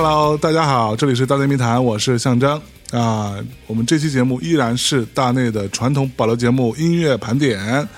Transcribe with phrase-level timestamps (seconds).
[0.00, 2.52] Hello 大家好，这里是大内密谈，我是象征
[2.92, 3.34] 啊。
[3.66, 7.88] 我们这期节目依然是大内的传统保留节目音乐盘点。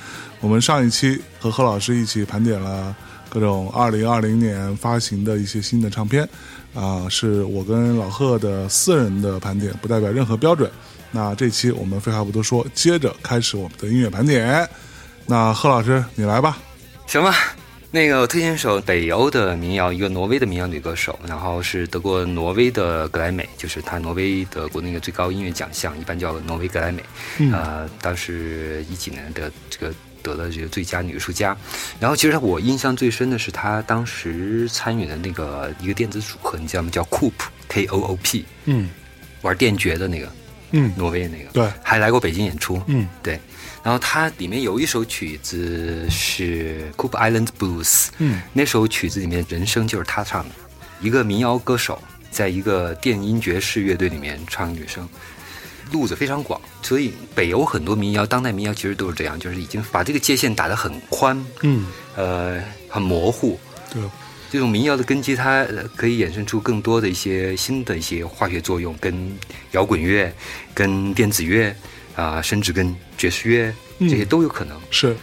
[0.40, 2.96] 我们上一期和何老师一起盘点了
[3.28, 6.26] 各种二零二零年发行的一些新的唱片
[6.74, 10.70] 啊，是我跟老贺的私人的盘点，不代表任何标准。
[11.10, 14.66] 那这期我们废话不多说，接着开始我们的音乐盘点。
[15.26, 16.56] 那贺老师，你来吧。
[17.06, 17.34] 行吧，
[17.92, 27.02] 那个我推荐一首北欧的民谣，一个挪威的民谣女歌手，然后是得过挪威的格莱美，就是她挪威的国内的最高音乐奖项，一般叫挪威格莱美。
[27.52, 31.56] 呃，当时一几年的这个得了这个最佳女艺术家。
[31.98, 36.90] 然后其实我印象最深的是她当时参与的那个一个电子组合，你知道吗？
[36.92, 37.32] 叫 Coop
[37.66, 38.88] K O O P，嗯
[39.42, 40.32] 玩电爵的那个，
[40.70, 42.80] 嗯，挪威的那个，对，还来过北京演出。
[42.86, 43.40] 嗯对，
[43.82, 48.40] 然后它里面有一首曲子是 Coop Island Blues，嗯。
[48.52, 50.54] 那首曲子里面人声就是他唱的，
[51.00, 52.00] 一个民谣歌手
[52.30, 55.08] 在一个电音爵士乐队里面唱女声，
[55.92, 63.58] 路子非常广，所以北欧很多民谣，当代民谣其实都是这样，就是已经把这个界限打得很宽，嗯，呃，很模糊。
[63.92, 64.02] 对，
[64.50, 69.36] 这种民谣的根基，它呃可以衍生出更多的一些新的一些化学作用，跟
[69.72, 70.32] 摇滚乐、
[70.74, 71.74] 跟电子乐
[72.20, 74.78] 啊、甚至跟爵士乐这些都有可能。
[74.90, 75.16] 是，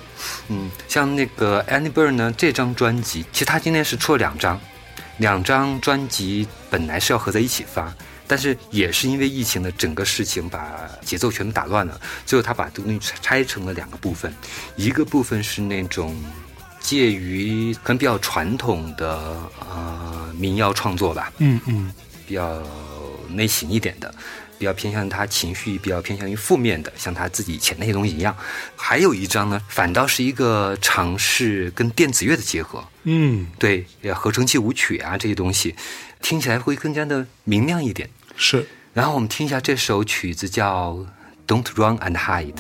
[0.48, 4.59] 嗯，像那个 Annie Bird 呢，这张专辑其实他今天是出了两张，
[5.17, 7.94] 两张专辑本来是要合在一起发，
[8.26, 14.34] 但是也是因为疫情的整个事情把节奏全部打乱了，最后他把东西拆成了两个部分，
[14.76, 16.16] 一个部分是那种
[16.80, 21.94] 介于可能比较传统的呃民谣创作吧，嗯嗯。
[22.28, 22.61] 比较
[23.30, 24.14] 内省一点的，
[24.58, 28.36] 比较偏向他情绪比较偏向于负面的，像他自己以前那些东西一样。
[28.76, 35.76] 还有一张呢，反倒是一个尝试跟电子乐的结合，嗯，对，呃合成器舞曲啊这些东西，
[36.21, 38.09] 听起来会更加的明亮一点。
[38.36, 38.65] 是。
[38.93, 40.93] 然后我们听一下这首曲子叫
[41.48, 42.53] 《Don't Run and Hide》。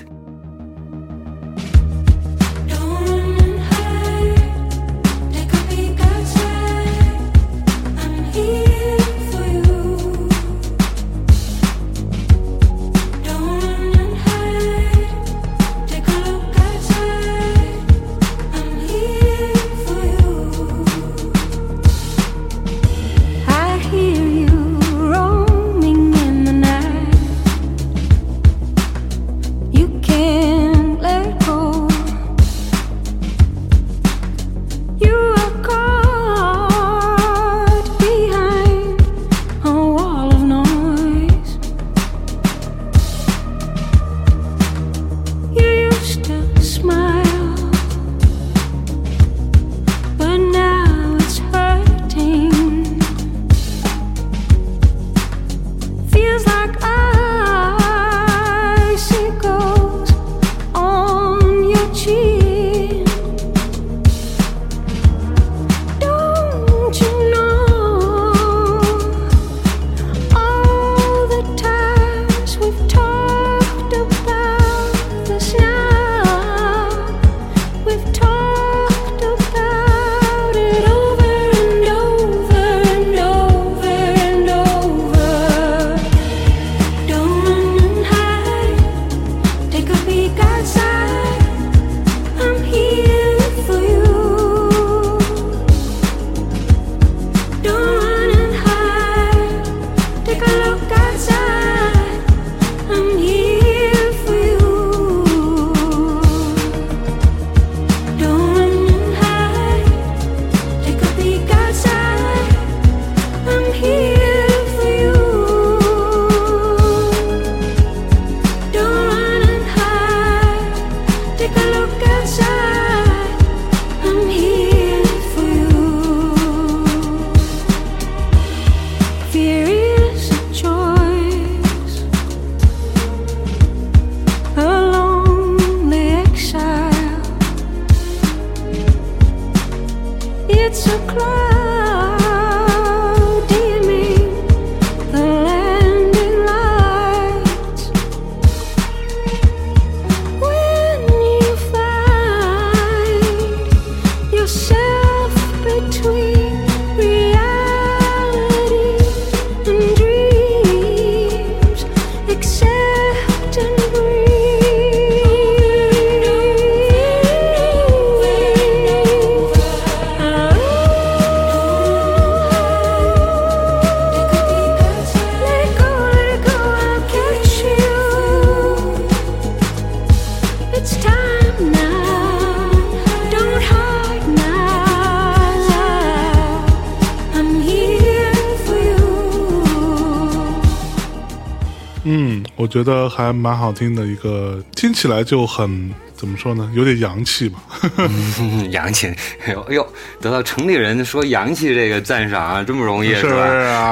[192.77, 197.59] 觉得还蛮好听的一个，听起来就很怎么说呢，有点洋气吧。
[197.97, 199.07] 嗯，洋气，
[199.45, 199.87] 哎呦哎呦，
[200.21, 203.47] 得到城里人说洋气这个赞赏啊，这么容易是吧？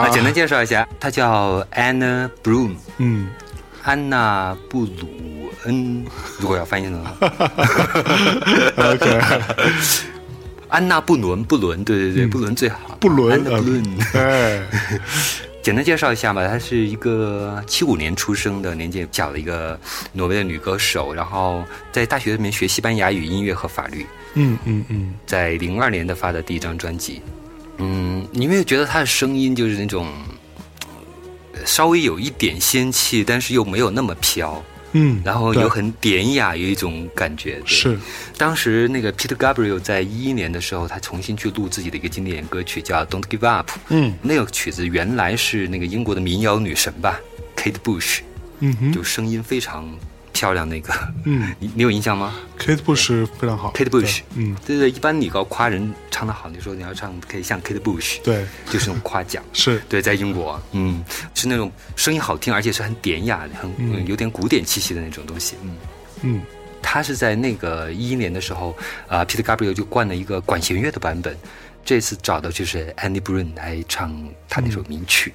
[0.05, 3.27] 那简单介绍一下，她叫 Anna Bloom，嗯，
[3.81, 6.05] 安娜布鲁恩，
[6.37, 7.11] 如果要翻译的话，
[8.91, 9.21] OK，
[10.69, 13.97] 安娜布伦， 布伦，对对对，布伦最好，嗯布伦布伦。
[14.13, 14.61] 哎，
[15.65, 19.79] 简单介绍一下吧，她是一个七五年出生的，年纪小的一个
[20.13, 27.19] 挪威的女歌手，然后在大学里面学西班牙语、音乐和法律，嗯嗯嗯，在零二年的发的第一张专辑。
[27.77, 30.07] 嗯，你有没有觉得她的声音就是那种
[31.53, 34.63] 呃稍微有一点仙气，但是又没有那么飘，
[34.97, 37.61] 嗯，然后有很典雅，有一种感觉。
[37.65, 37.99] 是，
[38.37, 43.69] 当时那个 Peter Gabriel 在一一年的时候，他重新去录自己的一个经典歌曲，叫《Don't Give Up》。
[43.89, 44.13] 嗯。
[44.21, 47.19] 那个曲子原来是那个英国的民谣女神吧
[47.57, 48.21] ，Kate Bush，
[48.59, 49.85] 嗯哼，就声音非常
[50.35, 50.93] 漂亮那个。
[51.23, 59.41] 嗯你你有印象吗，Kate Bush 非常好？Kate Bush，嗯，对对，一般你要夸人唱得好，你说你要唱可以像 Kate Bush，对，就是那种夸奖。
[59.53, 61.01] 是，对，在英国，嗯，
[61.33, 65.55] 是那种声音好听，而且是很典雅的，很、嗯有点古典气息的那种东西。
[65.63, 65.77] 嗯，
[66.23, 66.41] 嗯
[66.81, 68.75] 他是在那个一一年的时候，
[69.07, 71.35] 啊、p e t e r Gabriel 就灌了一个管弦乐的版本，
[71.85, 74.13] 这次找的就是 Andy Brun 来唱
[74.49, 75.33] 他那首名曲。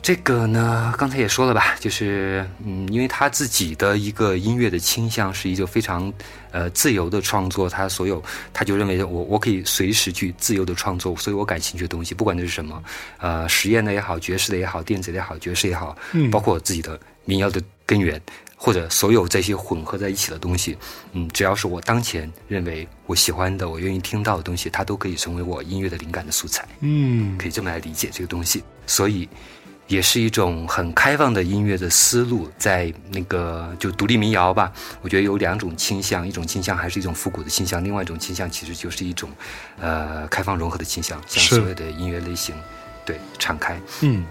[0.00, 6.10] 这个呢，刚才也说了吧，就是嗯，因为他自己的一个音乐的倾向是一个非常
[6.50, 8.22] 呃自由的创作，他所有
[8.52, 12.82] 他就认为我我可以随时去自由的创作，所以我感兴趣的东西，不管那是什么，
[13.18, 18.18] 呃，实验的也好，爵士的也好，电子的也好，爵士也好，嗯包括我自己的民谣的根源，
[18.56, 20.78] 或者所有这些混合在一起的东西，
[21.12, 26.66] 嗯，只要是我当前认为我喜欢的、我愿意听到的东西，它都可以成为我音乐的灵感的素材。
[26.80, 29.28] 嗯可以这么来理解这个东西，所以
[29.88, 32.48] 也是一种很开放的音乐的思路。
[32.56, 39.28] 在那个就独立民谣吧，我觉得有两种倾向，一种倾向还是一种复古的倾向，另外一种倾向其实就是一种
[39.80, 42.54] 呃开放融合的倾向，向所有的音乐类型
[43.04, 43.76] 对敞开。
[44.02, 44.24] 嗯。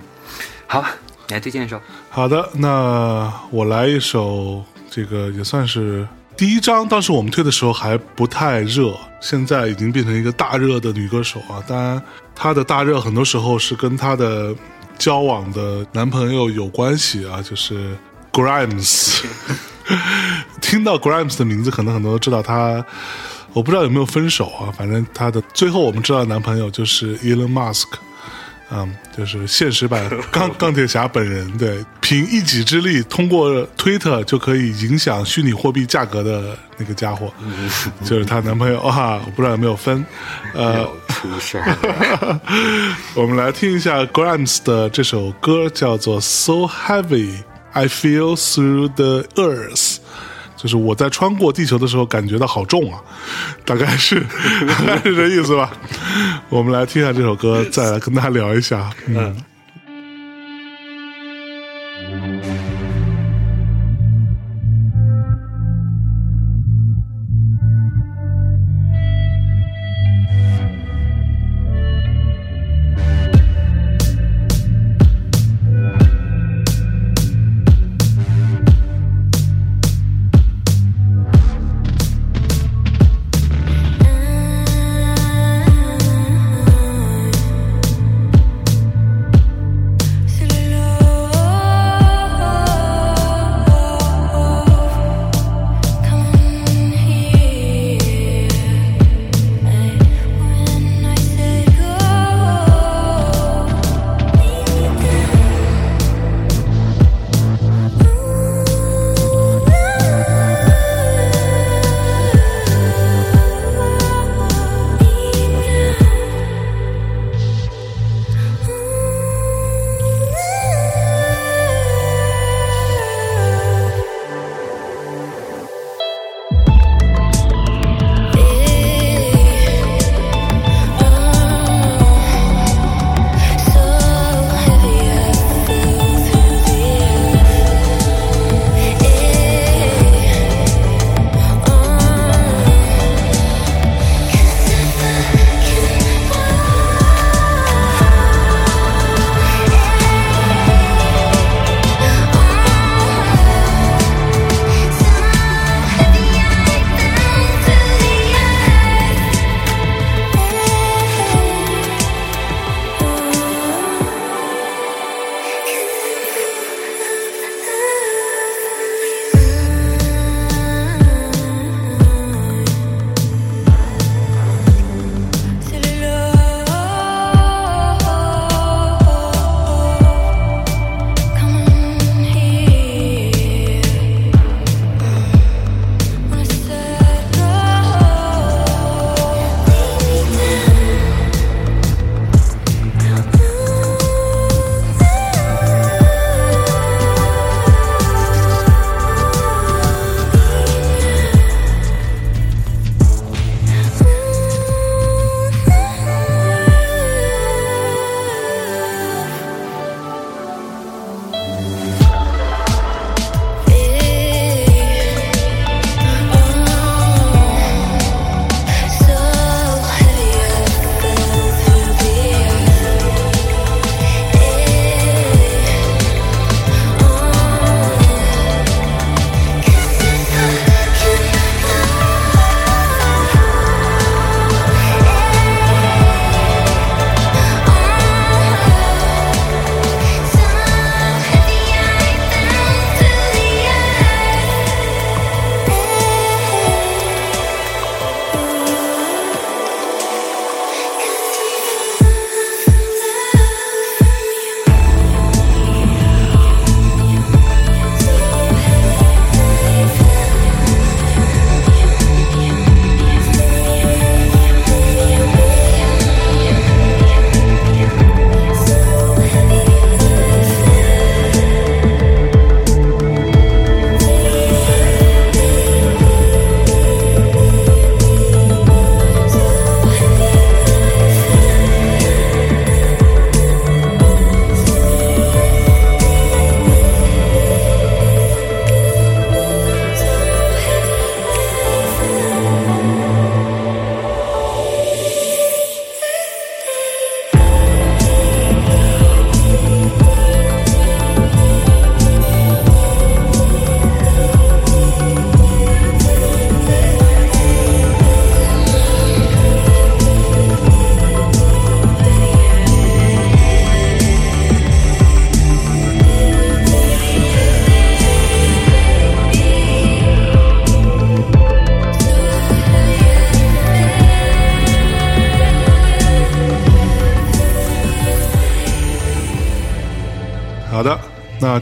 [0.69, 0.83] 好，
[1.27, 1.81] 你来推荐一首。
[2.09, 4.61] 好的，那我来一首，
[4.91, 6.05] 这个也算是
[6.35, 6.85] 第一张。
[6.85, 11.63] 当时我们推的时候还不太热，现在已经变成一个大热的女歌手啊。
[11.65, 12.03] 当然，
[12.35, 14.53] 她的大热很多时候是跟她的
[14.97, 17.95] 交往的男朋友有关系啊，就是
[18.31, 19.23] Grimes。
[20.61, 22.85] 听到 Grimes 的名字，可能很多人都知道他。
[23.53, 27.85] 我不知道有没有分手啊，反正他的最后我们知道的男朋友就是 Elon Musk。
[28.69, 37.31] 嗯，就是现实版钢 钢铁侠本人，对，凭一己之力通过推特就可以影响虚拟货币价格的那个家伙，
[38.03, 40.05] 就是她男朋友啊，我不知道有没有分。
[40.53, 42.39] 呃，出事儿，
[43.15, 47.43] 我们来听一下 Grimes 的这首歌，叫做《So Heavy
[47.73, 49.95] I Feel Through the Earth》。
[50.57, 52.99] 就是我在穿过地球的时候感觉到好重啊，
[53.63, 54.19] 大概是
[54.67, 55.71] 大概是这意思吧。
[56.49, 58.89] 我们来听一下这首歌，再来跟大家聊一下。
[59.05, 59.35] 嗯。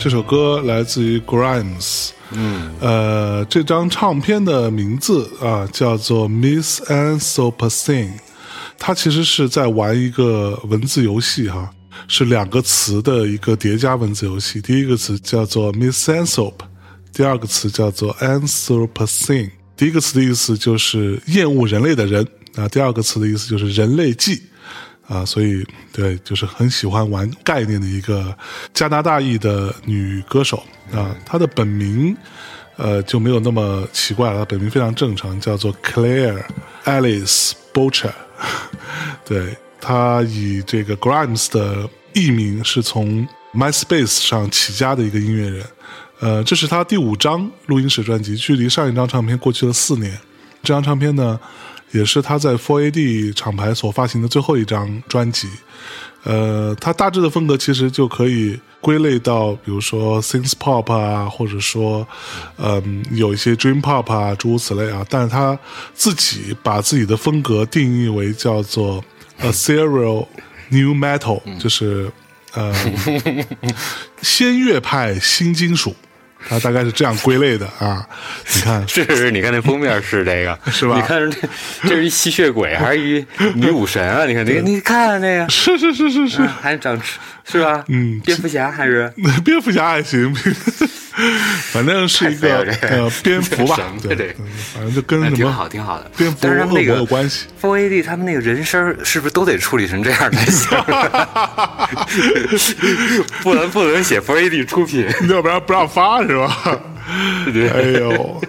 [0.06, 8.14] 这首歌来自于 Grimes，嗯，呃，这张唱片的名字啊叫做 Miss e n
[8.78, 11.72] 它其实是在玩一个文字游戏哈，
[12.08, 14.62] 是两个词的一个叠加文字游戏。
[14.62, 16.54] 第一个词叫做 Miss Anthrop，
[17.12, 19.50] 第二个词叫做 Anthropocene。
[19.76, 24.44] 第一个词的意思就是厌恶人类的人啊，第二个词的意思就是人类纪
[25.08, 28.36] 啊，所以对，就是很喜欢玩概念的一个
[28.74, 32.16] 加拿大裔的女歌手啊，她的本名。
[32.78, 34.40] 呃，就没有那么奇怪了。
[34.40, 36.44] 她本名非常正常，叫做 Claire
[36.84, 38.12] Alice Boucher。
[39.24, 45.66] 对，她以这个 Grimes 的艺名是从 MySpace 上起家的一个音乐人。
[46.20, 50.12] 呃，这是她第五张录音室专辑，距离上一张唱片过去了四年。
[50.62, 51.40] 这张唱片呢，
[51.96, 55.48] 也是他在 4AD 厂牌所发行的最后一张专辑。
[56.24, 62.08] 呃，它大致的风格其实就可以归类到，比如说 synth pop 啊，或者说，
[62.58, 65.06] 嗯，有一些 dream pop 啊，诸如此类啊。
[65.08, 65.58] 但是他
[65.94, 69.04] 自己把自己的风格定义为叫做
[69.38, 70.26] a serial
[70.70, 72.12] new metal，就是
[72.54, 72.74] 呃，
[74.24, 75.96] 仙乐派新金属。
[76.48, 78.06] 他大概是这样归类的啊，
[78.56, 80.96] 你看， 是，你看那封面是这个， 是吧？
[80.96, 81.38] 你看这
[81.84, 83.26] 这是一吸血鬼还是一
[83.56, 84.26] 女武神啊？
[84.28, 87.00] 你看那个，你看那个，是是是是是，啊还长
[87.44, 87.84] 是吧？
[87.90, 88.20] 嗯。
[88.24, 89.12] 蝙蝠侠还是？
[89.44, 90.34] 蝙蝠侠还行，
[91.72, 94.36] 反正是一个呃蝙蝠吧对，对
[94.74, 96.12] 反正就跟什么哎挺好，挺好的。
[96.18, 97.46] 蝙蝠但是他们那恶魔个有关系。
[97.62, 100.78] Four AD 他们那个人声是不是都得处理成这样才行？
[103.42, 106.80] 不能不能写 Four AD 出品，要不然不让发是吧？
[107.54, 108.42] 对哎呦，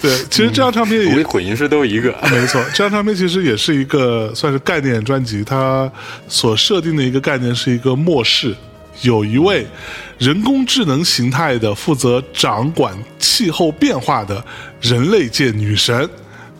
[0.00, 2.16] 对，其实这张唱片也我混音师都一个。
[2.30, 5.90] 没错，这张唱片其实也是一个算是概念专辑，它
[6.28, 8.54] 所设定的一个概念是一个末世，
[9.02, 9.66] 有一位
[10.18, 14.44] 人工智能形态的负责掌管气候变化的
[14.80, 16.08] 人类界女神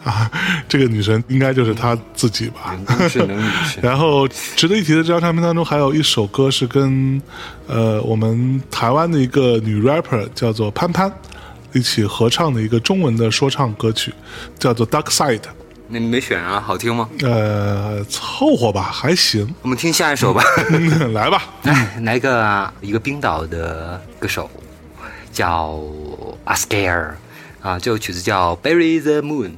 [0.02, 0.30] 啊，
[0.68, 2.74] 这个女神应该就是她自己吧。
[3.08, 7.20] 智能女神， 然后值得一提的，这张唱片当中还有一首歌是跟
[7.66, 11.12] 呃我们台湾的一个女 rapper 叫做潘潘
[11.74, 14.12] 一起合唱的一个中文的说唱歌曲，
[14.58, 15.38] 叫做《Dark Side》。
[15.92, 16.62] 那你没选啊？
[16.64, 17.08] 好听吗？
[17.22, 19.52] 呃，凑合吧，还行。
[19.62, 20.42] 我们听下一首吧。
[20.70, 24.48] 嗯来吧， 来来个啊一个冰岛的歌手，
[25.32, 25.78] 叫
[26.46, 27.10] Asker
[27.60, 29.50] 啊，这首曲子叫《Bury the Moon》。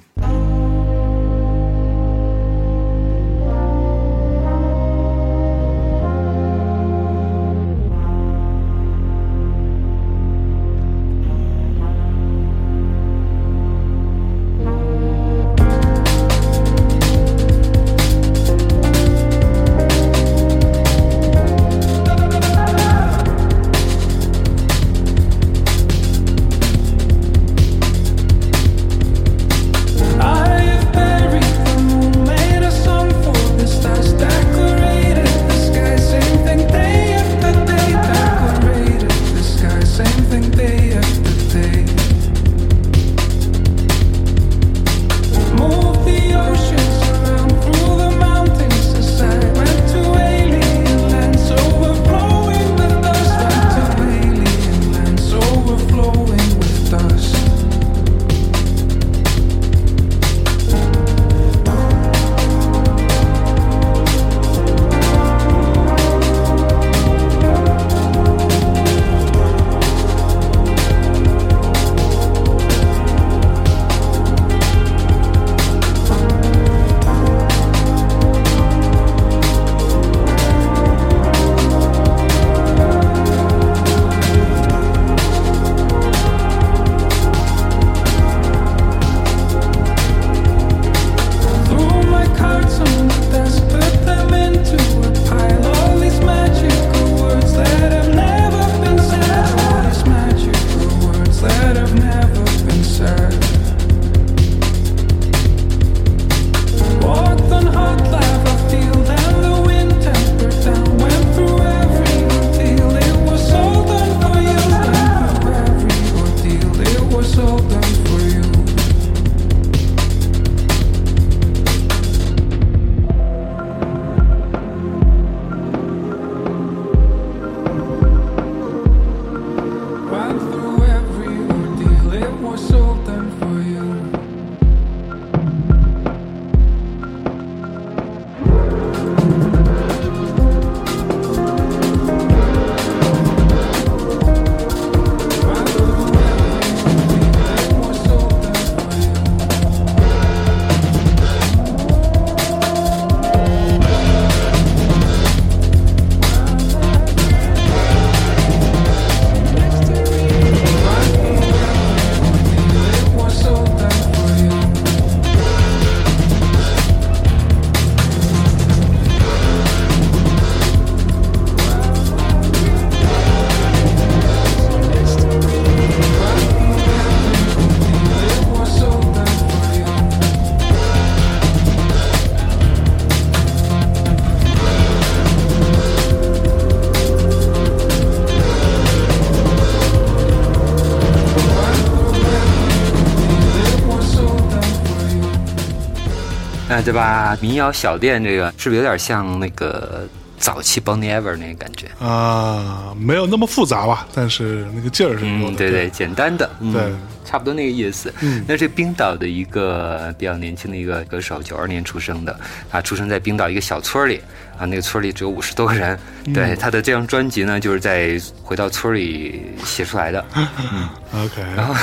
[196.85, 197.37] 对吧？
[197.41, 200.07] 民谣小店这个是不是有点像那个
[200.39, 201.87] 早期 Bonnie Ever 那个感觉？
[202.05, 205.51] 啊，没有那么复杂吧，但是那个劲儿是有的。
[205.53, 206.83] 嗯，对对，简单的，嗯对
[207.25, 208.13] 差不多那个意思。
[208.21, 212.39] 嗯那是冰岛的一个比较年轻的一个歌手，九二年出生的，
[212.71, 214.21] 啊出生在冰岛一个小村儿里
[214.59, 215.99] 啊，那个村儿里只有五十多个人。
[216.27, 220.25] 嗯对他的这张专辑呢，就是在回到村里写出来的。
[221.15, 221.75] OK，然后，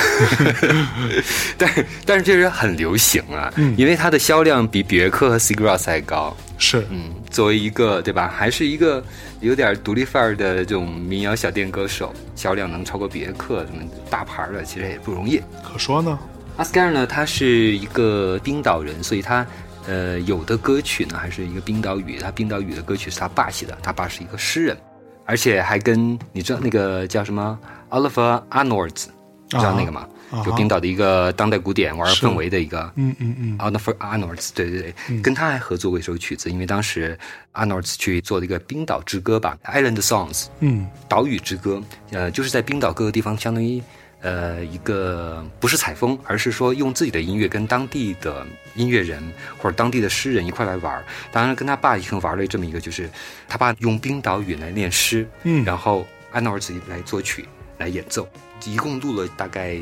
[1.58, 6.36] 但是但是这人很流行啊，嗯因为它的销量比别克和 Sigur Rós 还高。
[6.58, 9.02] 是嗯，作为一个对吧，还是一个
[9.40, 15.42] 有点独立范儿的这种民谣小店歌手，销量能超过别克什么大牌儿的，其实也不容易。
[15.64, 16.20] 可说呢。
[16.58, 19.46] 阿斯盖尔呢，他是一个冰岛人，所以他
[19.88, 24.78] 呃有的歌曲呢还是一个冰岛语，他冰岛语的歌曲是他爸写的，他爸是一个诗人，
[25.26, 27.58] 而且还跟你知道那个叫什么
[27.90, 29.06] Oliver Arnolds，
[29.58, 30.02] 知道那个吗？
[30.32, 32.24] 啊就冰岛的一个当代古典玩是。
[32.24, 33.58] 氛围的一个，嗯嗯嗯。
[33.58, 37.18] Oliver Arnolds，对对对，跟他还合作过一首曲子，因为当时
[37.54, 40.88] Arnolds 去做了一个冰岛之歌吧，Island Songs，嗯。
[41.08, 41.82] 岛屿之歌，
[42.12, 43.82] 呃，就是在冰岛各个地方，相当于
[44.22, 49.20] 呃一个不是采风，而是说用自己的音乐跟当地的音乐人
[49.58, 51.04] 或者当地的诗人一块来玩儿。
[51.32, 53.10] 当然，跟他爸一起玩了这么一个，就是
[53.48, 55.66] 他爸用冰岛语来念诗，嗯。
[55.66, 57.48] 然后安诺尔自己来作曲
[57.80, 58.28] 来演奏，
[58.66, 59.76] 一共录了大概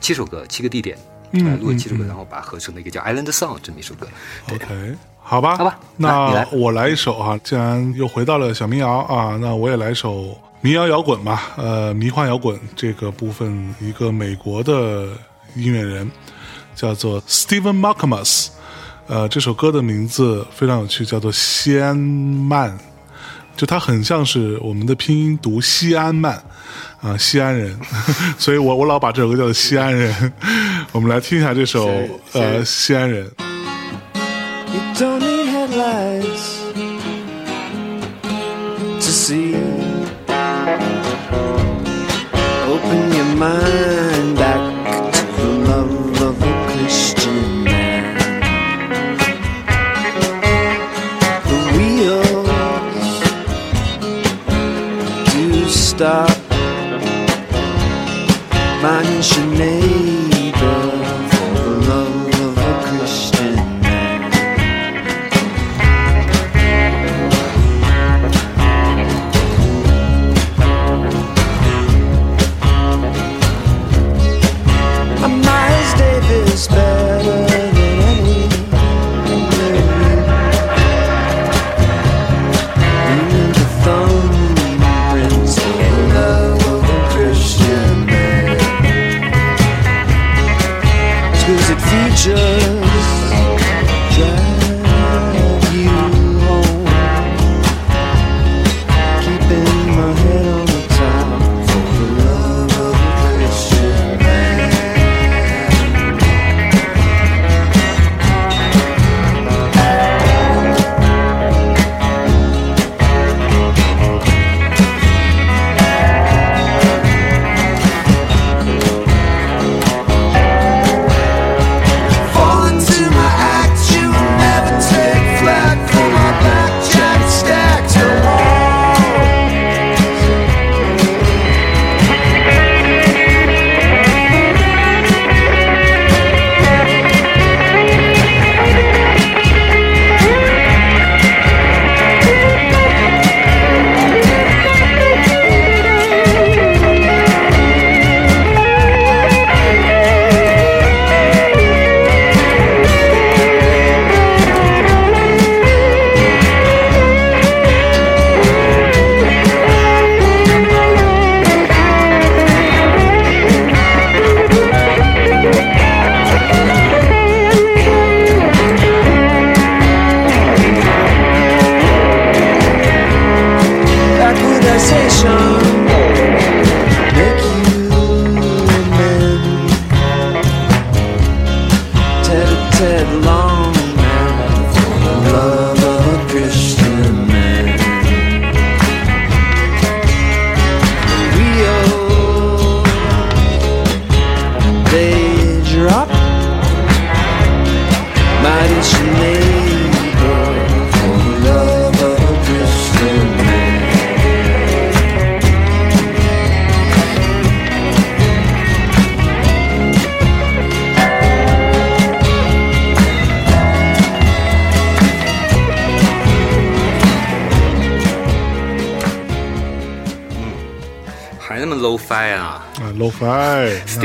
[0.00, 0.98] 七首歌，七个地点。
[1.36, 4.06] 嗯呃录了七首歌，然后把它合成了一个叫《Island Song》这么一首歌。
[4.46, 15.08] 对，，OK，好吧，好吧那我来一首啊，既然又回到了小民谣啊，那我也来一首民谣摇滚吧，呃，迷幻摇滚这个部分，一个美国的
[15.56, 16.08] 音乐人
[16.76, 18.50] 叫做 Steven Markmus，
[19.08, 22.78] 呃，这首歌的名字非常有趣，叫做西安曼。
[23.56, 26.40] 就它很像是我们的拼音读西安曼
[27.03, 27.79] 啊，西安人，
[28.37, 30.33] 所以我我老把这首歌叫做西安人。
[30.91, 33.31] 我们来听一下这首是是呃西安人。
[34.71, 36.59] You don't need headlights
[38.99, 39.55] to see.
[42.67, 44.59] Open your mind back
[45.13, 48.17] to the love of a Christian man.
[51.45, 52.49] The wheels
[55.33, 56.32] do stop.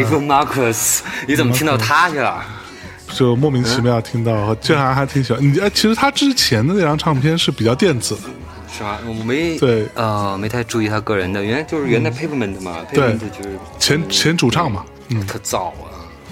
[0.06, 2.44] ，Stephen Marcus，你怎么听到他去了？
[3.12, 5.60] 就莫名其妙听到，竟然还挺喜欢你。
[5.60, 8.22] 哎，其实他之前的那张唱片是比较电子的，
[8.78, 9.00] 是吧？
[9.08, 9.88] 我没对。
[9.96, 16.06] 呃，没太注意他个人的，原来就是原来 Pavement 嘛对，Pavement 就是前前主唱嘛，嗯，特燥啊，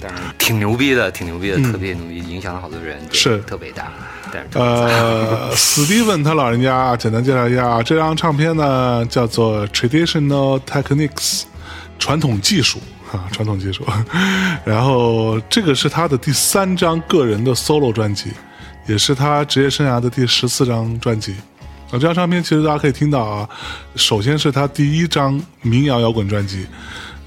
[0.00, 3.38] 但是挺牛逼的，挺牛逼的，特别牛逼，影响了好多人，是。
[3.42, 3.92] 特别大，
[4.32, 11.42] 但是呃，史蒂文他老人家简单介绍一下，这张唱片呢叫做 Traditional Techniques，
[12.10, 12.80] 传统技术
[13.12, 13.86] 啊，传统技术。
[14.66, 18.32] 然后这个是他的第三张个人的 solo 专辑，
[18.88, 21.36] 也是他职业生涯的第十四张专辑。
[21.86, 23.48] 啊，这张唱片其实大家可以听到啊，
[23.94, 26.66] 首先是他第一张民谣摇滚专辑，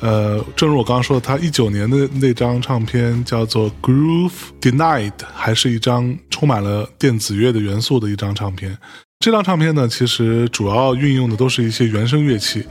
[0.01, 8.77] 呃，正如我刚刚说的，他一九年的那张唱片叫做《Groove Denied》，还是一张充满了电子乐的元素的一张唱片。
[9.23, 12.61] 这张唱片呢，其实主要运用的都是一些原声乐器，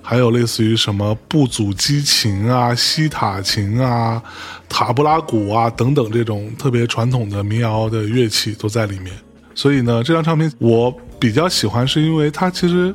[0.00, 4.22] 还有类似于什么布祖基琴啊、西塔琴啊、
[4.68, 9.12] 塔布拉鼓啊等等这种特别传统的民谣的乐器都在里面。
[9.52, 12.94] 所以呢，这张唱片我比较喜欢，是因为它其实，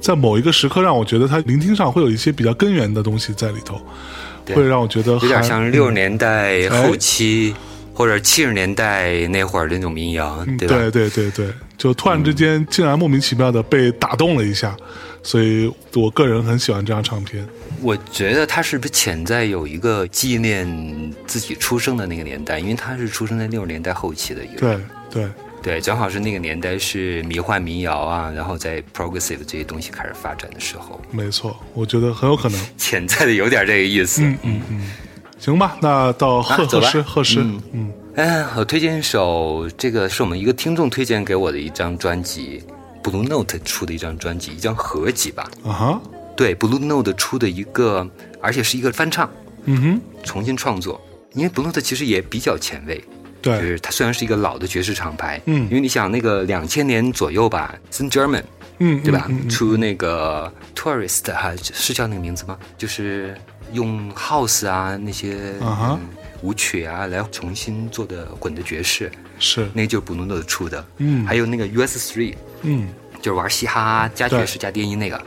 [0.00, 3.78] 在某一个时刻让我觉得它聆听上会有一些比较根源的东西在里头，
[4.54, 7.54] 会让我觉得有点像六十年代哎后期
[7.92, 10.74] 或者七十年代那会儿的那种民谣，对吧？
[10.74, 14.76] 对对对对，就突然之间竟然莫名其妙的被打动了一下，
[15.22, 17.46] 所以我个人很喜欢这张唱片。
[17.82, 22.58] 我觉得他是不是潜在有一个纪念自己出生的那个年代？
[22.58, 25.30] 因为他是出生在六十年代后期的一个人，对对，
[25.62, 32.58] 对，正好是那个年代是迷幻民谣啊，然后在 progressive 这些东西开始发展的时候，没错，我觉得很有可能。
[32.78, 34.22] 潜在的有点这个意思。
[34.22, 34.90] 嗯嗯嗯，
[35.38, 42.64] 行吧，那到贺贺师贺师，嗯嗯哎，我推荐一首，这个是我们一个听众推荐给我的一张专辑
[43.02, 45.46] ，Blue Note 出的一张专辑，一张合集吧。
[45.62, 46.00] 啊哈，
[46.34, 48.08] 对，Blue Note 出的一个，
[48.40, 49.30] 而且是一个翻唱，
[49.66, 50.98] 嗯哼，重新创作。
[51.34, 53.04] 因为 Blue Note 其实也比较前卫，
[53.42, 58.44] 对就，是它虽然是一个老的爵士厂牌，嗯因为你想那个两千年左右吧 s n German
[58.78, 59.28] 嗯，对吧？
[59.50, 62.56] 出那个 Tourist 哈、是叫那个名字吗？
[62.78, 63.36] 就是
[63.74, 66.08] 用 House 啊那些、啊哈嗯
[66.42, 70.86] 舞曲啊来重新做的滚的爵士，是，那个就是 Blue Note 出的。
[70.98, 71.24] 嗯。
[71.26, 72.88] 还有那个 US Three，嗯。
[73.22, 75.20] 就是玩嘻哈加爵士加电音那个，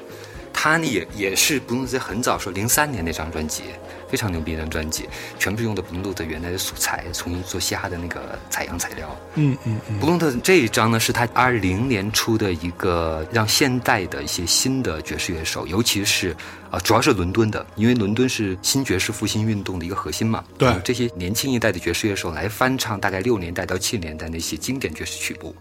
[0.53, 3.63] 他呢也也是 Blue Note 在很早说零三年那张专辑，
[4.09, 9.15] 非常牛逼的专辑，全部是用的 Blue Note 原来的素材，重新做嘻哈的那个采样材料。
[9.35, 16.35] 嗯嗯嗯，Blue Note 这一张呢，是他二零年出的一个让现代的一些新的爵士乐手，尤其是
[16.71, 20.43] 啊、主要是伦敦的，因为伦敦是新爵士复兴运动的一个核心嘛。
[20.57, 25.55] 对由这些年轻一代的爵士乐手来翻唱大概六年代到七年代那些经典爵士曲目。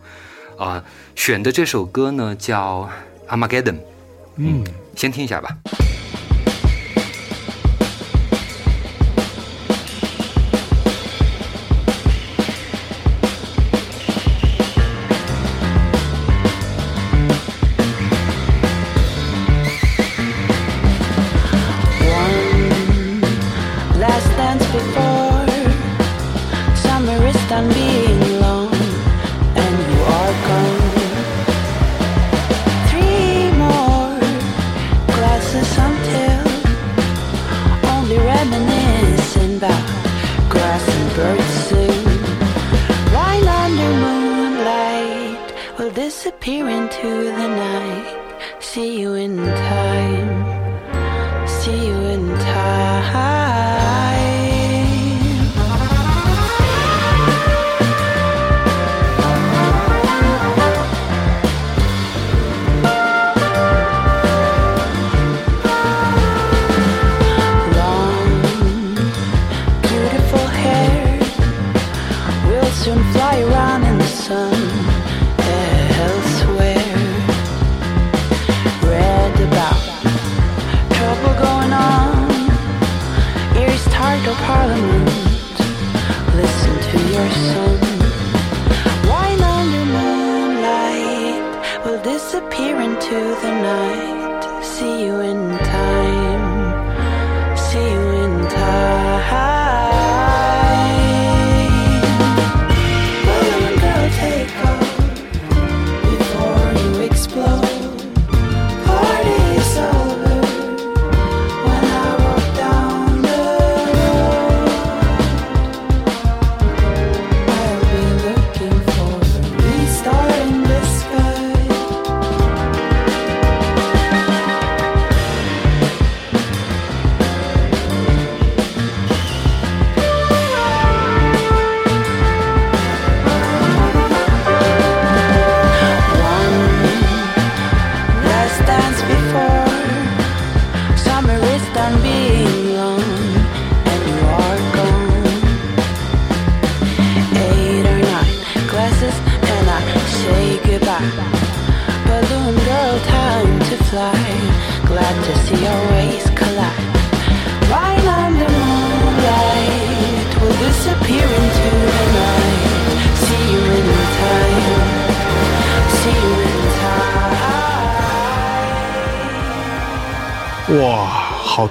[0.59, 0.83] 啊、
[1.15, 2.91] 选的这首歌呢叫
[3.33, 3.75] 《Armageddon》，
[4.37, 4.65] 嗯，
[4.97, 5.57] 先听一下吧。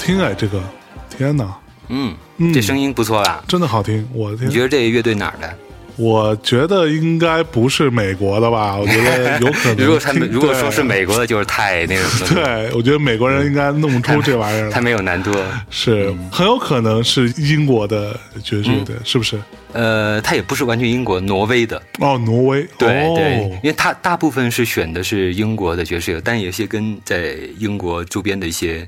[0.07, 0.63] 听哎，这个，
[1.09, 1.53] 天哪，
[1.89, 2.15] 嗯，
[2.53, 3.43] 这声音不错吧？
[3.45, 4.61] 真的好听，我的天你觉！
[4.61, 5.53] 得这个乐队哪儿的？
[5.97, 8.77] 我觉得应该不是美国的吧？
[8.77, 9.85] 我觉得 有可能。
[9.85, 14.71] 如果他们如果说是美国的，就是太那什么了，对，我觉得美国人应该弄不出这玩意儿来。
[14.71, 15.65] 太没有难度了。
[15.69, 19.37] 是很有可能是英国的爵士乐嗯队，是不是？
[19.77, 21.79] 呃，它也不是完全英国，挪威的。
[21.99, 22.67] 哦，挪威。
[22.79, 28.83] 对、哦、对，因为它大部分是选的是英国的爵士乐，但有些跟在英国周边的一些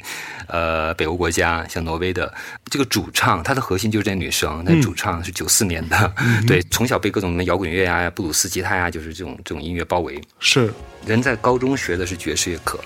[0.47, 2.34] 呃北欧国家，像挪威的
[2.71, 6.12] 这个主唱，她的核心就是这女生，那主唱是九四年的，
[6.47, 10.19] 对，从小被各种什么摇滚乐呀、布鲁斯吉他呀，就是这种这种音乐包围。
[10.39, 10.73] 是，
[11.06, 12.80] 人在高中学的是爵士乐课，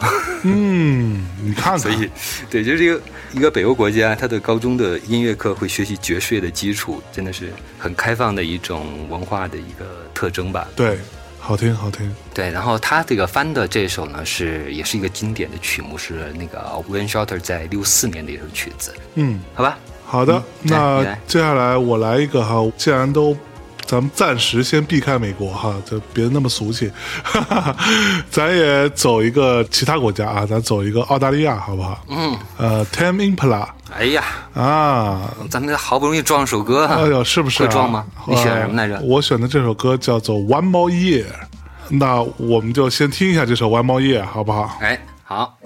[0.44, 2.10] 嗯，你看看， 所以，
[2.50, 3.02] 对，就是一个
[3.36, 10.68] 一个北欧国家，他的高中的音乐课会学习爵士乐的基础，真的是很开放的一种文化的一个特征吧。
[10.76, 10.98] 对，
[11.40, 12.14] 好听好听。
[12.34, 19.78] 对，然后他这个翻的这首呢，是也是一个经典的曲目，是那个 Wayne Shorter 在六四年的一首曲子，嗯，好吧？
[20.06, 23.36] 好的，那接下来我来一个哈，既然都。
[23.86, 26.90] 咱们暂时先避开美国哈，就别那么俗气，
[27.22, 27.76] 哈哈，
[28.32, 32.04] 咱也走一个其他国家啊，咱走一个澳大利亚好不好？
[32.08, 34.24] 嗯，呃，Tame Impala 哎呀，
[34.56, 38.06] 啊，咱们好不容易撞首歌，哎呦，是不是、啊、会撞吗？
[38.28, 39.00] 你选什么来着？
[39.02, 41.26] 我选的这首歌叫做《One More Year》，
[41.90, 44.78] 那我们就先听一下这首《One More Year》，好不好？
[44.82, 45.58] 哎，好。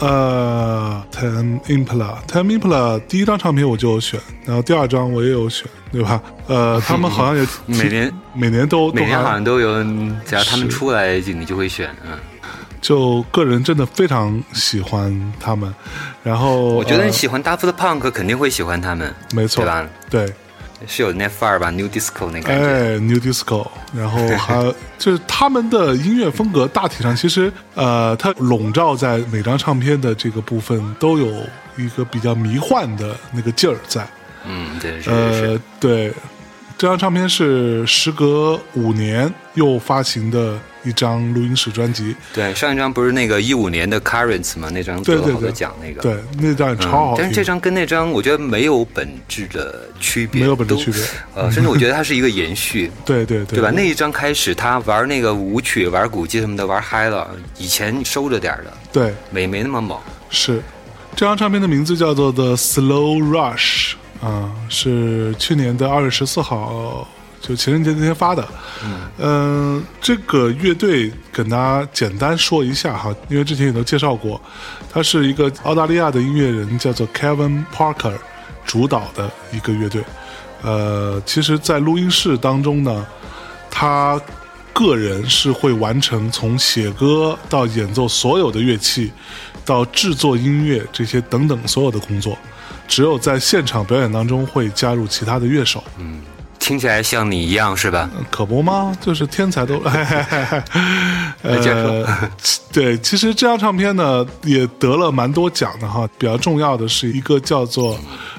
[0.00, 2.16] 呃，了 Ten Impala。
[2.26, 6.20] Ten Impala 第一张唱片我就有选，然后第二张我也有选，对吧？
[6.46, 9.82] 呃，他们好像也 每年每年都每年好像都有，
[10.24, 11.88] 只要他们出来，就你就会选。
[12.04, 12.18] 嗯，
[12.80, 15.72] 就个人真的非常喜欢他们，
[16.22, 19.86] 然后我觉得呃你喜欢 Daft Punk 肯定会喜欢他们，没错对吧？
[20.10, 20.32] 对，
[20.86, 22.66] 是有那范儿吧，New Disco 那感觉。
[22.66, 23.66] 哎，New Disco，
[23.96, 24.62] 然后还
[24.98, 31.26] 就是他们的音乐风格大体上其实呃，它笼罩在每张唱片的这个部分都有
[31.76, 34.06] 一个比较迷幻的那个劲儿在。
[34.44, 36.12] 嗯，对，是是呃。，对，
[36.78, 44.68] 这张唱片是时隔五年又发行的一张录音室专辑，对，上一张不是那个一五年的 Currents 吗？
[44.70, 46.02] 那张得了好多奖，那个。
[46.02, 46.78] 对，那张。
[46.78, 47.22] 超好听。
[47.22, 51.00] 但是这张跟那张我觉得没有本质的区别，没有本质都区别
[51.34, 52.90] 呃，甚至我觉得它是一个延续。
[53.06, 53.72] 对对对对吧？
[53.74, 57.30] 那一张开始，他玩那个舞曲、玩鼓机什么的，玩嗨了。
[57.56, 59.98] 以前收着点儿的，对没没那么猛。
[60.28, 60.62] 是
[61.16, 67.06] 这张唱片的名字叫做《The Slow Rush》啊、是去年的二月十四号，
[67.40, 68.48] 就情人节那天发的。
[69.18, 74.40] 嗯、这个乐队跟大家简单说一下哈，因为之前也都介绍过，
[74.92, 78.14] 他是一个澳大利亚的音乐人，叫做 Kevin Parker
[78.64, 80.02] 主导的一个乐队。
[80.62, 83.06] 呃，其实，在录音室当中呢，
[83.70, 84.20] 他
[84.72, 89.12] 个人是会完成从写歌到演奏所有的乐器，
[89.64, 92.36] 到制作音乐这些等等所有的工作，
[92.88, 95.82] 只有在现场表演当中会加入其他的乐手。
[95.98, 96.20] 嗯
[96.58, 98.10] 听起来像你一样是吧？
[98.28, 98.92] 可不吗？
[99.00, 99.80] 就是天才都，
[101.42, 102.04] 呃，
[102.72, 107.96] 对，其实这张唱片呢也得了蛮多奖的哈，比较重要的是一个叫做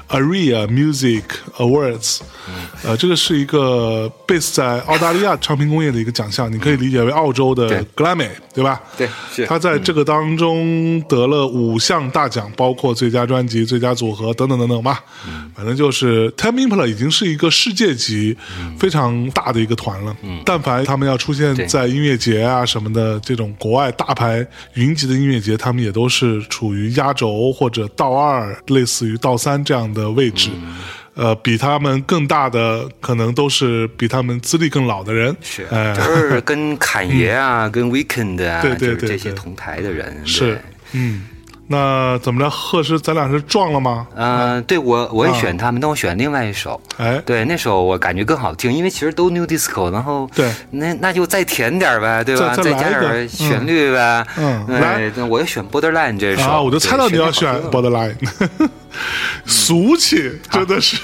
[0.09, 1.23] ARIA Music
[1.57, 2.19] Awards，
[2.83, 8.81] 呃，这个是一个 base 在澳大利亚唱片工业的一个奖项，你可以理解为澳洲的对格莱美，对吧？
[8.97, 9.07] 对
[9.45, 15.03] 他在这个当中得了五项大奖，包括最佳专辑、最佳组合等等等等吧。
[15.55, 18.37] 反正就是 Time Impala 已经是一个世界级
[18.79, 20.15] 非常大的一个团了。
[20.45, 24.45] 但凡他们要出现在音乐节啊什么的这种国外大牌
[24.75, 30.49] 云集的音乐节，他们也都是处于压轴或者倒二，类似于倒三这样的位置。
[31.19, 40.21] 呃，比他们更大的可能都是比他们资历更老的人，是，哎、都是跟侃爷啊、 跟 Weekend 啊，就是对对这些同台的人。
[40.23, 41.23] 是，嗯，
[41.69, 42.49] 那怎么着？
[42.49, 44.07] 贺师，咱俩是撞了吗？
[44.15, 46.79] 呃，对我我也啊选他们，但我选另外一首。
[46.97, 52.55] 哎，对，那首我感觉更好听，因为其实都 New Disco，然后对那那就再甜点呗，对吧？
[52.55, 54.25] 再加点旋律呗。
[54.37, 56.43] 嗯嗯来我也选 Borderline 这首。
[56.43, 58.15] 啊，我就猜到你要选 Borderline，
[59.45, 60.97] 俗气，真的是。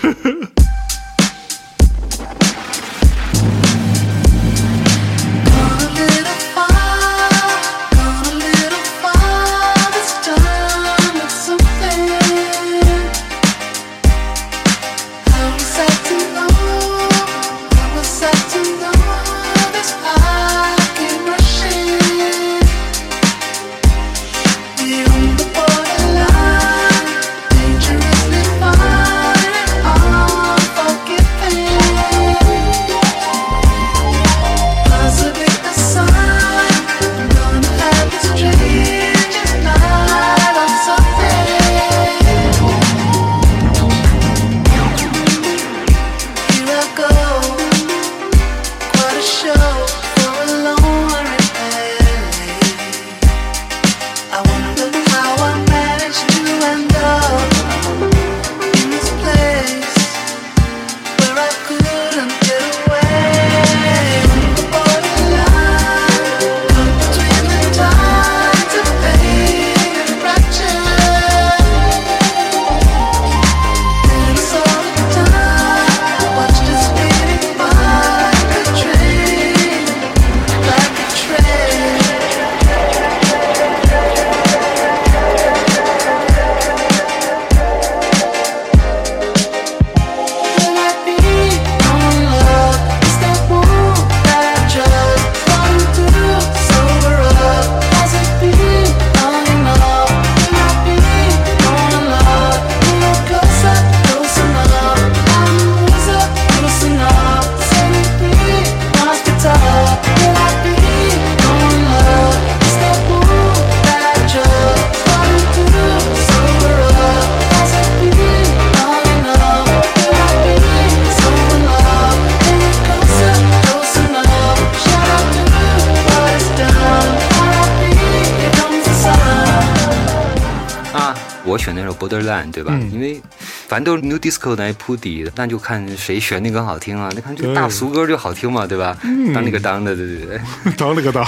[134.24, 137.10] Disco 来铺底的，那就看谁旋律更好听啊。
[137.14, 138.98] 那看这个大俗歌就好听嘛，对吧？
[139.34, 140.40] 当那个当的，对对对。
[140.78, 141.22] 当那个当，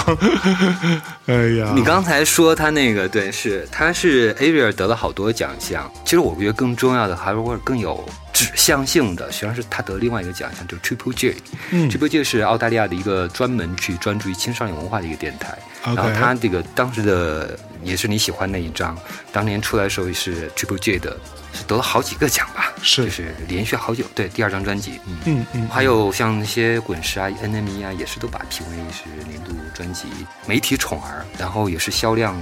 [1.26, 5.92] 哎呀，你刚才说他那个对，是他是 Ariel 得了好多奖项。
[6.04, 11.36] 其实我觉得更重要的，还是或者更有指向性的，实际上是他得另外一个奖项，就是 Triple J。
[11.72, 15.58] 嗯 Triple J 是澳大利亚的一个专门去专注于青少年文化的一个电台。
[15.84, 18.96] 然后他这个当时的也是你喜欢那一张，
[19.30, 21.16] 当年出来的时候是 Triple J 的，
[21.52, 22.55] 是得了好几个奖吧？
[22.82, 24.04] 是就是连续好久。
[24.14, 25.18] 对，第二张专辑，嗯。
[25.24, 30.06] 嗯嗯，还有像那些滚石啊、NME 啊，也是都把评为是年度专辑
[30.46, 32.40] 媒体宠儿，然后也是销量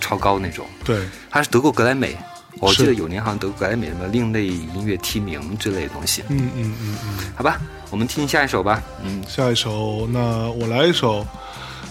[0.00, 0.66] 超高那种。
[0.84, 1.00] 对，
[1.30, 2.16] 他是得过格莱美，
[2.60, 6.22] 我记得有年好像得过格莱美什么另类音乐提名之类的东西。
[6.28, 7.18] 嗯嗯嗯嗯。
[7.36, 7.60] 好吧，
[7.90, 8.82] 我们听下一首吧。
[9.02, 11.26] 嗯，下一首，那我来一首，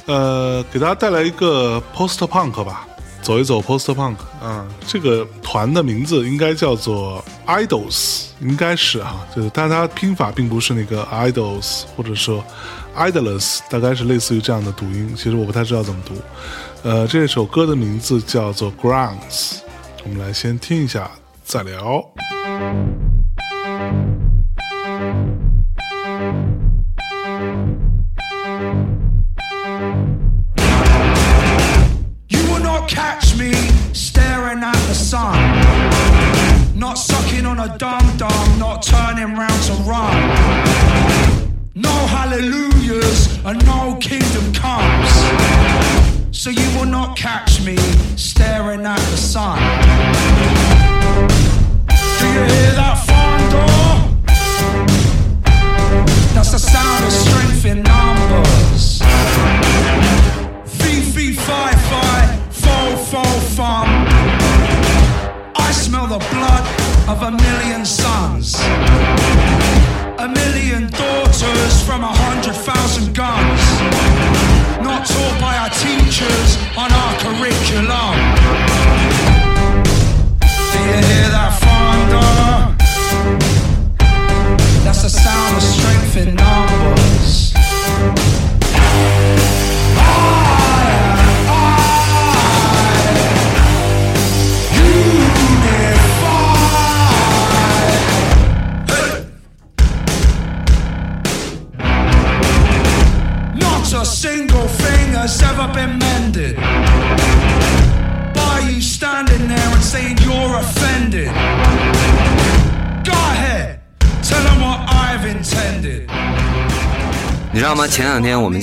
[0.05, 2.87] 呃，给大家带来一个 post punk 吧，
[3.27, 12.41] 走一走 post punk 啊、这个团的名字应该叫做 Idols，应该是哈、就是，但它拼法并不是那个 Idols，或者说
[12.95, 16.13] Idolus，大概是类似于这样的读音，其实我不太知道怎么读。
[16.83, 19.57] 呃，这首歌的名字叫做 Grounds，
[20.05, 21.11] 我们来先听一下，
[21.43, 22.01] 再聊。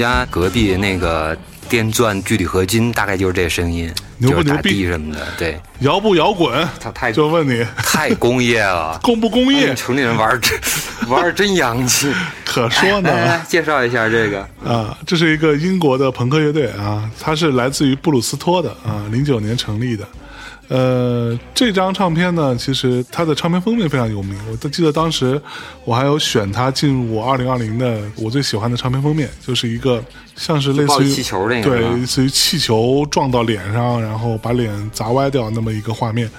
[0.05, 1.37] 家隔壁那个
[1.69, 6.67] 电钻聚铝合金，大概就是这声音，牛不牛逼地什么的，对，摇不摇滚？
[6.79, 8.99] 他太就问你太工业了。
[9.03, 9.75] 工不工业？
[9.75, 10.59] 城里人玩儿真
[11.09, 12.13] 玩儿真洋气。
[12.45, 13.11] 可说呢。
[13.11, 14.47] 来，介绍一下这个。
[14.63, 20.07] 啊，这是一个英国的朋克乐队啊，它是来自于布鲁斯托的啊，零九年成立的。
[20.69, 25.41] 呃，这张唱片呢，其实它的唱片封面非常有名，我都记得当时
[25.85, 30.03] 我还有选它进入我二零二零的我最喜欢的唱片封面，就是一个
[30.37, 36.31] 像是类似于气球那个对，类似于气球撞到脸上，然后把脸砸歪掉那么一个画面，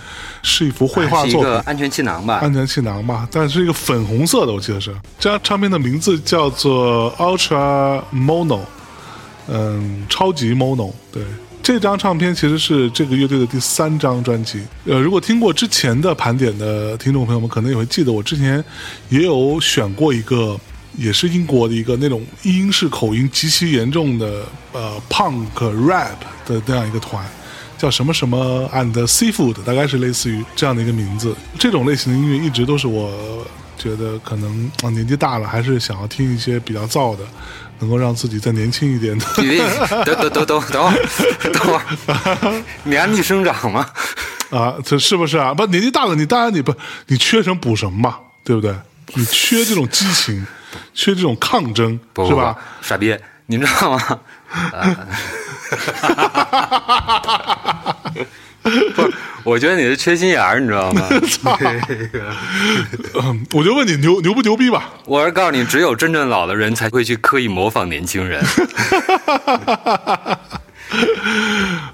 [0.42, 1.52] 是一幅绘画是一作品。
[1.52, 2.40] 个安全气囊吧？
[2.42, 4.92] 安全气囊吧，但是一个粉红色的，我记得是。
[5.20, 8.62] 这张唱片的名字叫做 Ultra Mono，
[9.48, 10.92] 嗯，超级 Mono。
[11.12, 11.24] 对，
[11.66, 14.62] 这张唱片其实是这个乐队的第三张专辑。
[14.86, 18.64] 呃，如果听过之前的盘点的听众朋友们，可能也会记得，我之前
[19.10, 20.56] 也有选过一个。
[20.98, 25.46] 也是英国的一个那种英式口音极其严重的呃 punk
[25.86, 27.22] rap 的那样一个团，
[27.78, 31.36] 叫什么什么 and seafood，大概是类似于这样的一个名字。
[31.60, 33.46] 这种类型的音乐一直都是我
[33.78, 37.24] 觉得可能啊年纪大了，还是想要听一些比较燥的，
[37.80, 39.26] 能够让自己再年轻一点的。
[39.38, 39.58] 你
[40.06, 43.86] 等等等等等会儿，等会儿，你还逆生长嘛？
[44.52, 45.54] 啊，这是不是啊？
[45.54, 46.74] 不，年纪大了，你当然你不，
[47.08, 48.76] 你缺什么补什么嘛，对不对？
[49.14, 50.46] 你缺这种激情，
[50.94, 52.56] 缺这种抗争，不是吧？？
[52.82, 53.18] 傻逼，
[53.48, 54.20] 你知道吗？
[58.96, 59.12] 不，
[59.46, 61.08] 我觉得你是缺心眼儿，你知道吗？
[63.24, 64.90] 嗯，我就问你牛牛不牛逼吧？
[65.06, 68.44] 我是告诉你，只有真正老的人才会去刻意模仿年轻人。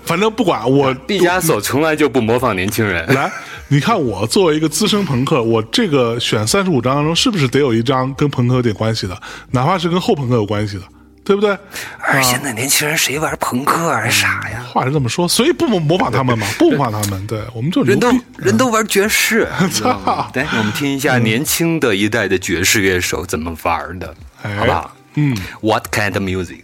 [0.06, 3.06] 反正不管我， 毕加索从来就不模仿年轻人。
[3.14, 3.30] 来，
[3.68, 9.22] 你看我作为一个资深朋克，我这个选三十五张当中，是不是得有一张跟朋克有点关系的，
[9.52, 10.84] 哪怕是跟后朋克有关系的，
[11.32, 11.58] 对对不对？
[12.00, 14.08] 而现在年轻人谁玩朋克啊？
[14.10, 14.62] 傻呀！
[14.72, 18.12] 话是这么说，所以不模模仿他们嘛，不模仿他们，对我们就人都。
[18.38, 24.96] 人都玩爵士，知道吗对，我们听一下年轻的一代的爵士乐手怎么玩的，哎好不好？
[25.16, 26.64] 嗯，What kind of music？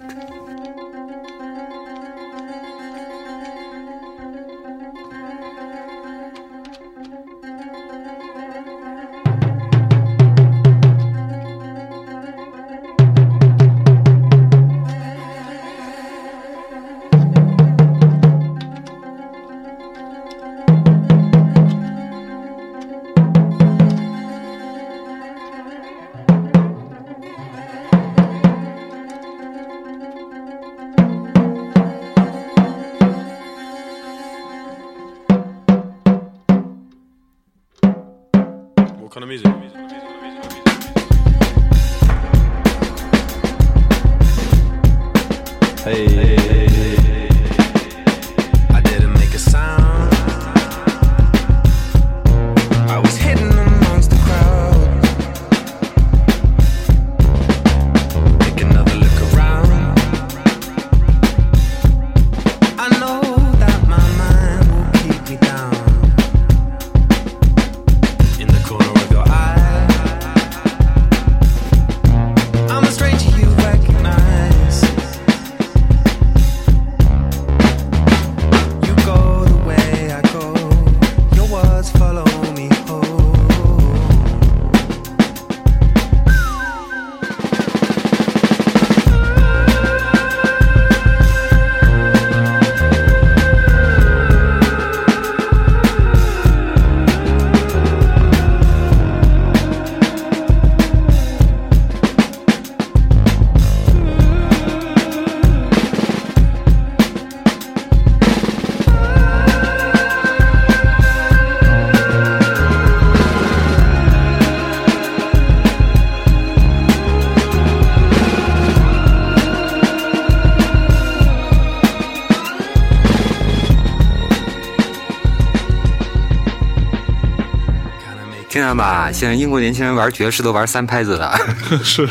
[128.69, 129.11] 到吧？
[129.11, 131.39] 现在英国年轻人玩爵士都玩三拍子的。
[131.83, 132.07] 是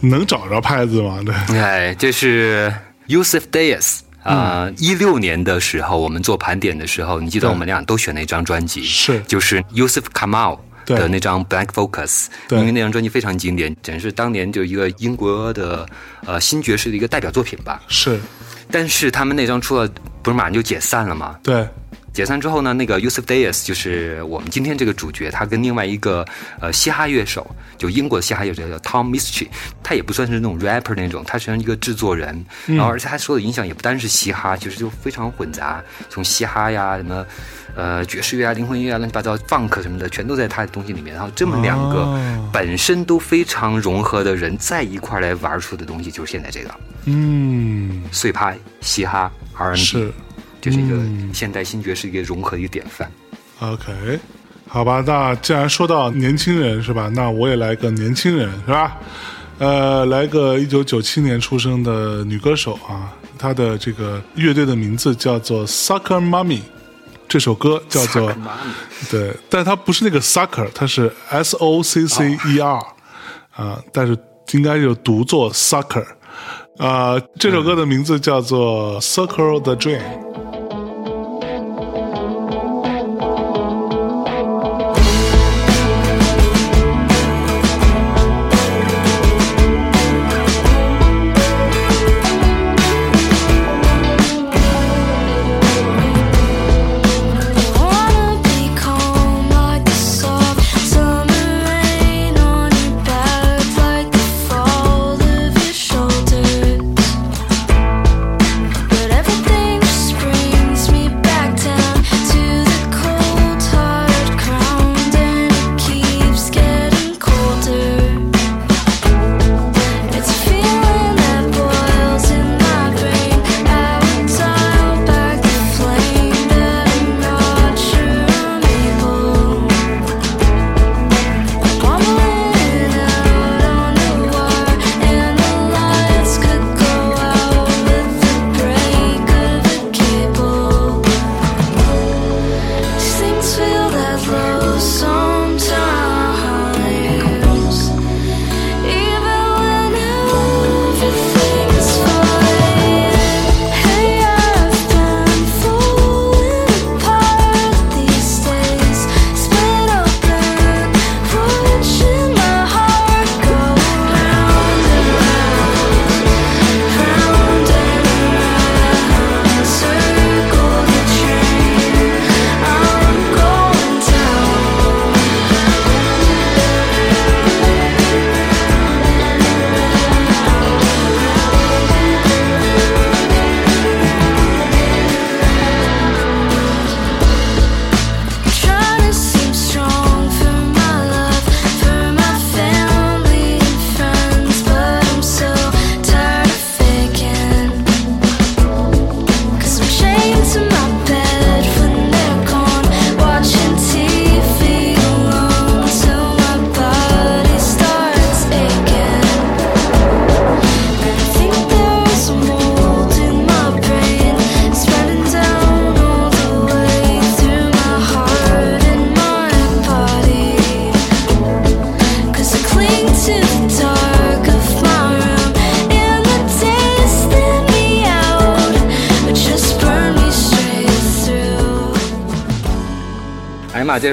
[0.00, 1.20] 能找着拍子吗？
[1.24, 2.72] 对，哎，这是
[3.08, 15.86] Yusuf Dayes 啊，一六年的时候，我们做盘点的时候，你记得我们俩都选了一张专辑，是就是 Yusuf Kamal 的那张 Black Focus，对因为那张专辑非常经典，简直是当年就一个英国的
[16.24, 17.80] 呃新爵士的一个代表作品吧。
[17.88, 18.20] 是，
[18.70, 19.88] 但是他们那张出了，
[20.22, 21.36] 不是马上就解散了吗？
[21.42, 21.66] 对，
[22.16, 26.24] 解散之后呢，那个 Yusuf Dayes 就是我们今天这个主角，他跟另外一个
[26.58, 27.46] 呃嘻哈乐手，
[27.76, 29.48] 就英国的嘻哈乐手叫 Tom Mistress，
[29.82, 37.26] 他也不算是那种 rapper 那种，他实际上一个制作人，然后而且他受的影响也不单是嘻哈，就是就非常混杂，从嘻哈呀什么。
[37.78, 41.14] 呃，爵士乐啊、灵魂乐啊、乱七八糟、funk 什么的，全都在他的东西里面。
[41.14, 42.50] 然后这么两个哦。
[42.50, 46.74] 本身都非常融合的人在一块儿来玩出的东西，就是现在这个。
[47.04, 50.10] 嗯，碎拍、嘻哈、R&B，
[50.70, 53.10] 是就是一个嗯现代新爵士一个融合的一个典范。
[53.60, 54.18] OK，
[54.68, 58.98] 好吧，那既然说到年轻人是吧，那我也来个年轻人是吧？
[59.58, 66.60] 呃，来个一九九七年出生的女歌手啊，她的这个乐队的名字叫做 Sucker Mommy，
[67.26, 68.30] 这首歌叫做
[69.10, 72.78] 对，但它不是那个 sucker，它是 S O C C E R
[73.54, 74.14] 啊，但是
[74.52, 76.04] 应该就读作 sucker
[76.76, 77.18] 啊。
[77.38, 80.25] 这首歌的名字叫做 Circle the Dream。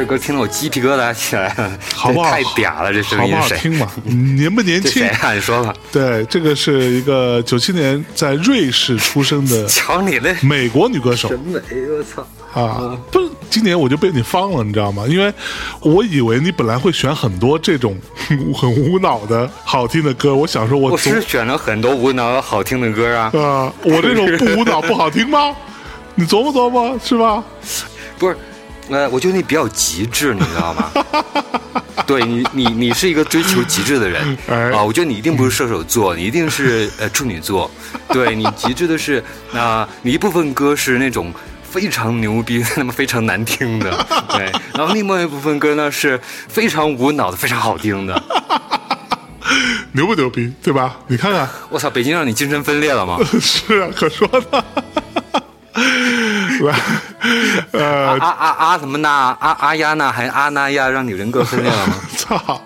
[0.04, 2.30] 首歌听得我鸡皮疙瘩起来了， 好不好？
[2.30, 3.48] 太嗲了，这声好不好？
[3.50, 3.90] 听吗？
[4.04, 5.04] 年不年轻？
[5.34, 12.28] 你说吧，对，这个是一个九七年在瑞士出生的 瞧你那美国女歌手审美，我操！
[12.54, 15.06] 啊，不是，今年我就被你方了，你知道吗？
[15.08, 15.34] 因为
[15.80, 17.98] 我以为你本来会选很多这种
[18.54, 25.56] 很无脑的好听的歌，我想说我是选了很多无脑好听的歌啊，啊，我这种不无脑不好听吗？
[26.16, 27.44] 你琢磨琢磨，是吧？
[28.20, 28.38] 不是，
[28.90, 30.92] 呃，我觉得你比较极致，你知道吗？
[32.06, 34.84] 对你，你你是一个追求极致的人 哎啊！
[34.84, 37.70] 我觉得你一定不是射手座，你一定是呃处女座。
[38.10, 39.24] 对你极致的是，
[39.54, 46.20] 那、你一部分歌是那种非常牛逼、 那么非常难听的，对，然后另外一部分歌呢是
[46.50, 48.22] 非常无脑的、非常好听的。
[49.94, 50.98] 牛不牛逼，对吧？
[51.08, 53.18] 你看看，我操，北京让你精神分裂了吗？
[53.40, 54.64] 是啊，可说呢。
[56.68, 56.76] 来，
[57.72, 61.94] 呃，阿阿阿什么娜，阿阿呀娜，还阿那亚，让你人格分裂了吗？
[62.18, 62.62] 操，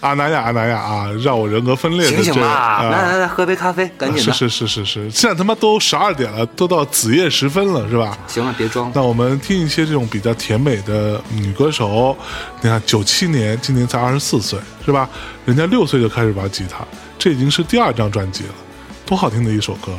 [0.00, 2.82] 阿那亚，阿那亚啊，让我人格分裂的醒醒吧！
[2.82, 4.32] 来来来，喝杯咖啡，赶紧的。
[4.32, 8.16] 是是是是是，现在他妈都十二点了，都到子夜时分了，是吧？
[8.26, 8.90] 行了，别装。
[8.94, 12.16] 那我们听一些这种比较甜美的女歌手，
[12.60, 15.08] 你看九七年，今年才二十四岁，是吧？
[15.44, 16.84] 人家六岁就开始玩吉他，
[17.18, 18.54] 这已经是第二张专辑了，
[19.06, 19.92] 多好听的一首歌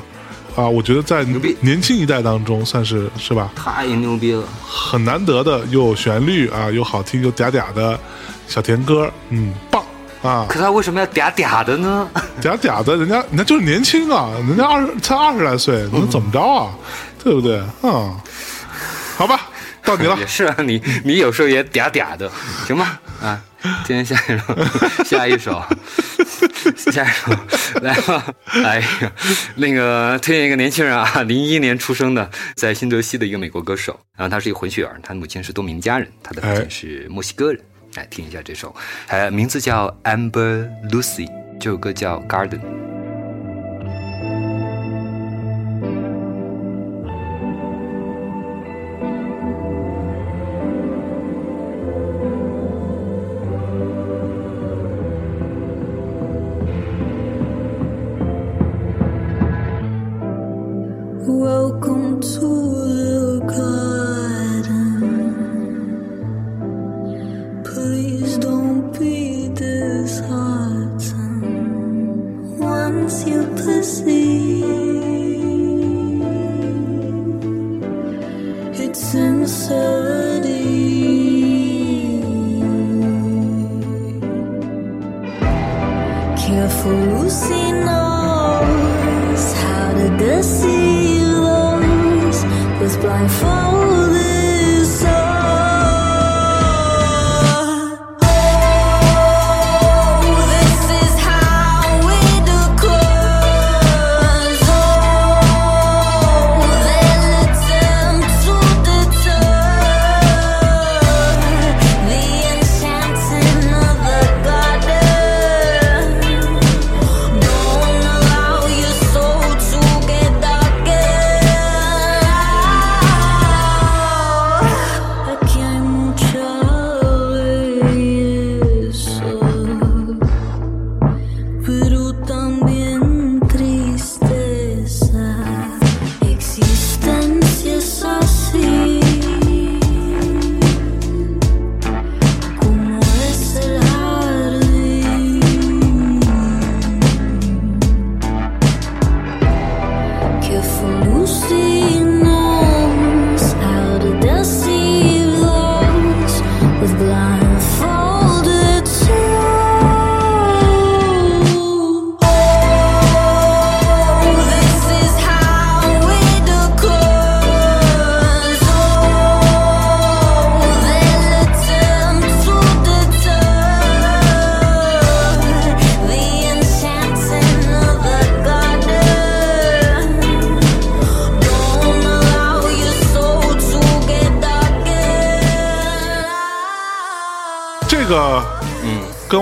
[0.55, 0.67] 啊！
[0.67, 1.23] 我觉得在
[1.61, 4.43] 年轻一代当中算是是吧，太牛逼了！
[4.65, 7.99] 很难得的又有旋律啊，又好听又嗲嗲的
[8.47, 9.83] 小甜歌，嗯，棒
[10.21, 10.45] 啊！
[10.49, 12.09] 可他为什么要嗲嗲的呢？
[12.41, 16.69] 嗲嗲的，人家人家就是年轻啊，人家二十才二十来岁，能怎么着啊？
[17.23, 17.61] 对不对？
[17.83, 18.15] 嗯，
[19.17, 19.48] 好吧，
[19.89, 20.27] 到你了 也。
[20.27, 22.29] 是啊，你你有时候也嗲嗲的，
[22.67, 23.01] 行吧？
[23.21, 23.41] 啊，
[23.85, 24.43] 今天下一首，
[25.03, 25.63] 下一首，
[26.91, 27.31] 下一首，
[27.81, 28.23] 来吧！
[28.63, 29.11] 哎呀，
[29.55, 37.61] 那个推荐一个年轻人啊，零一年出生的，在新泽西的一个美国歌手，然后他是一个混血儿，他的母亲是多明加人，他的父亲是墨西哥人。
[37.95, 38.73] 来听一下这首，
[39.07, 41.27] 呃，名字叫 Amber Lucy，
[41.59, 42.61] 这首歌叫 Garden。
[62.21, 62.58] 足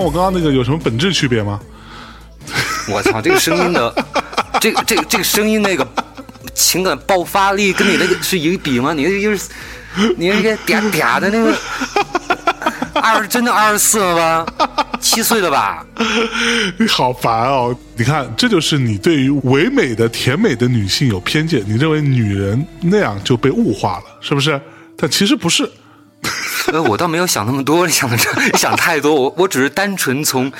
[0.08, 1.60] 我刚刚那个有什么本质区别吗？
[2.88, 3.94] 我操，这个声音的，
[4.58, 5.86] 这个这个这个声音那个
[6.54, 8.94] 情感爆发力跟你那个是一个比吗？
[8.94, 9.50] 你那个就是
[10.16, 11.54] 你那个嗲嗲的那个
[13.02, 14.46] 二真的二十四了吧？
[14.98, 15.84] 七岁了吧？
[16.78, 17.76] 你好烦哦！
[17.94, 24.58] 你看，这就是你对于唯美的、甜美的女性有偏见，你认为女人那样就被物化了，是不是？
[24.96, 25.70] 但其实不是。
[26.72, 29.14] 呃，我倒没有想那么多，你 想的你想太多。
[29.14, 30.50] 我我只是单纯从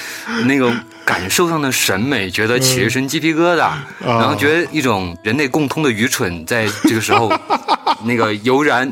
[0.46, 0.72] 那个
[1.04, 7.30] 感受上的审美，觉得起一身鸡皮疙瘩，然后觉得一种人类共通的愚蠢，在这个时候
[8.04, 8.90] 那个油然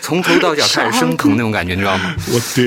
[0.00, 2.14] 从头到脚开始升腾那种感觉，你知道吗？
[2.32, 2.64] 我丢，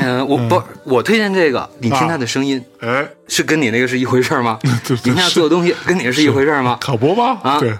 [0.00, 2.62] 嗯、我不，我推荐这个，你听他的声音。
[2.80, 4.58] 哎，是跟你那个是一回事吗？
[5.04, 6.78] 你看他做的东西跟你是一回事吗？
[6.80, 7.38] 考播吗？
[7.42, 7.72] 啊对。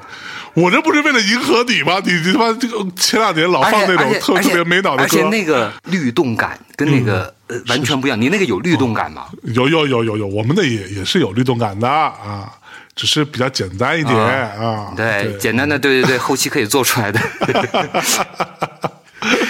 [0.54, 2.00] 我这不是为了迎合你吗？
[2.04, 8.20] 你你他妈这个前两年老放那种特特别没脑的而且那个律动感跟那个、呃完全不一样。
[8.20, 9.26] 你那个有律动感吗？
[9.42, 12.48] 有有有有有，我们的也也是有律动感的啊，
[12.94, 14.92] 只是比较简单一点啊。
[14.96, 17.20] 对，简单的，对对对，后期可以做出来的。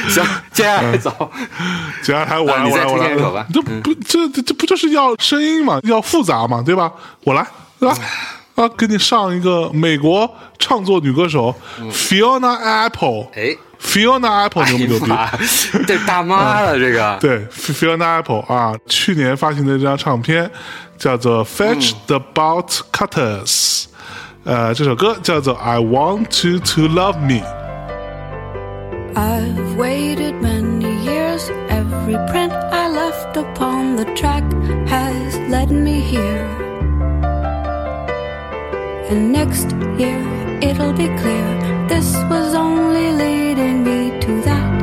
[0.08, 1.30] 行，接下来走。
[2.02, 6.90] 接下来我来啊你再我来我来推荐一首吧，这不这这这不就是要声音嘛，要复杂嘛，对吧？
[7.24, 7.46] 我来，
[7.78, 7.94] 对吧？
[8.55, 11.53] 啊，给你上一个美国唱作女歌手
[11.91, 15.05] Fiona Apple，嗯哎， Fiona Apple 牛不牛逼？
[15.07, 15.29] 妈，
[15.85, 17.17] 这大妈了，这个。
[17.19, 20.49] 对，Fiona Apple 啊，去年发行的这张唱片
[20.97, 23.85] 叫做《Fetch the Bolt Cutters》，
[24.45, 27.41] 呃，这首歌叫做《I Want You to Love Me》。
[29.15, 31.49] I've waited many years.
[31.69, 34.43] Every print I left upon the track
[34.87, 36.45] has led me here.
[39.10, 40.20] And next year
[40.62, 41.46] it'll be clear
[41.88, 44.82] this was only leading me to that.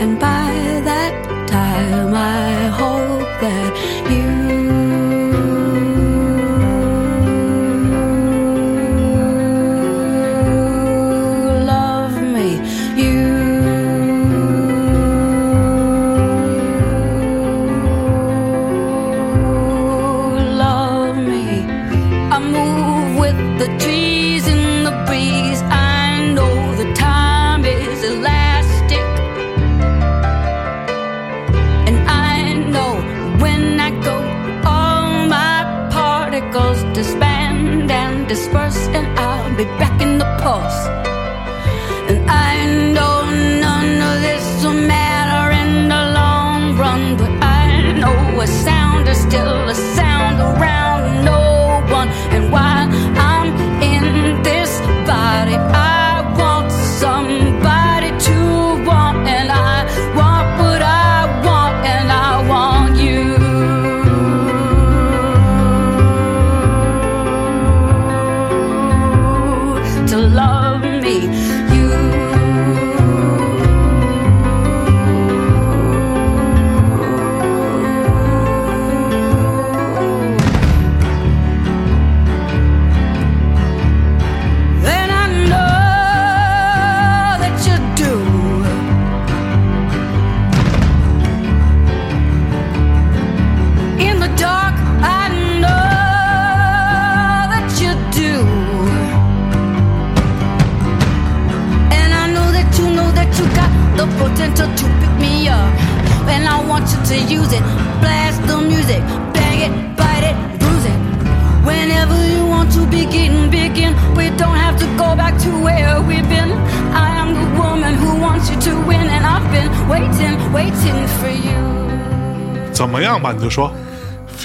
[0.00, 2.57] And by that time, I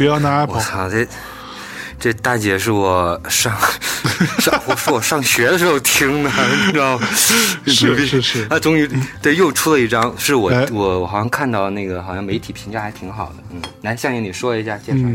[0.03, 1.07] ，Fiona 我 Apple，我操，这
[1.99, 3.55] 这大姐是我上
[4.39, 6.29] 上我是我上学的时候听的，
[6.65, 7.07] 你知道吗？
[7.65, 8.45] 是是是。
[8.49, 8.89] 啊终于
[9.21, 15.07] 对又出了一张，是我哎我我好像看到那个好像媒体评价还挺好的，嗯，来向爷你说一下介绍一下。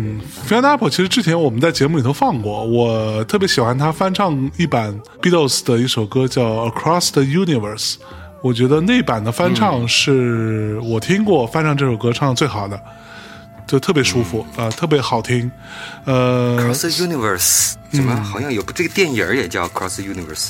[0.49, 7.95] Fiona Apple 其实之前我们在节目里头放过，我特别喜欢她翻唱一版 Beatles 的一首歌叫《Across the Universe》，
[8.41, 12.81] 我觉得那版的翻唱是我听过翻唱这首歌唱的最好的，
[13.69, 15.49] 就特别舒服啊、呃特别好听，
[16.07, 20.49] 呃 Cross the Universe 怎么好像有这个电影也叫 Cross the Universe？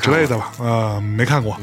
[0.00, 1.58] 之类的吧，呃，没看过，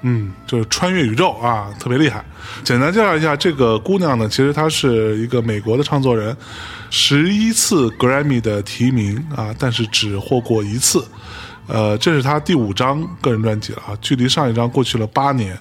[0.00, 2.24] 嗯，就是穿越宇宙啊，特别厉害。
[2.64, 6.34] 简单介绍一下这个姑娘呢，其实她是一个美国的创作人，
[6.88, 11.06] 十一次 Grammy 的提名啊，但是只获过一次。
[11.66, 15.56] 呃，这是她第五张个人专辑了啊，距离上一张过去了八年。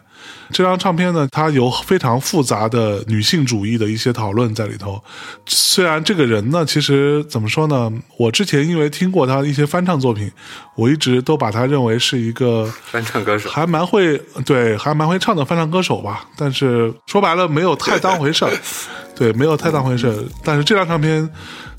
[0.51, 5.03] 这张唱片呢，它有非常复杂的女性主义的一些讨论在里头。
[5.45, 7.91] 虽然这个人呢，其实怎么说呢？
[8.17, 10.31] 我之前因为听过他一些翻唱作品，
[10.75, 13.49] 我一直都把他认为是一个翻唱歌手。
[13.49, 16.25] 还蛮会对，还蛮会唱的翻唱歌手吧。
[16.37, 18.51] 但是说白了，没有太当回事儿，
[19.15, 20.23] 对，没有太当回事儿。
[20.43, 21.29] 但是这张唱片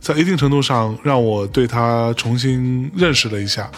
[0.00, 3.70] 在一定程度上让我对他重新认识了一下。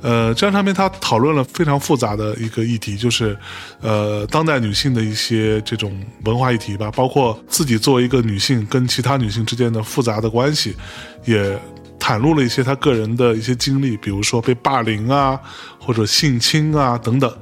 [0.00, 3.36] 呃，这张唱片它讨论了非常复杂的一个议题，就是
[3.80, 5.92] 呃当代女性的一些这种
[6.24, 10.76] 文化议题吧，包括自己作为一个女性跟其他女性之间的复杂的关系，
[11.24, 11.58] 也
[11.98, 15.38] 袒露了一些她个人的一些经历，比如说被霸凌啊，
[15.80, 17.32] 或者性侵啊等等。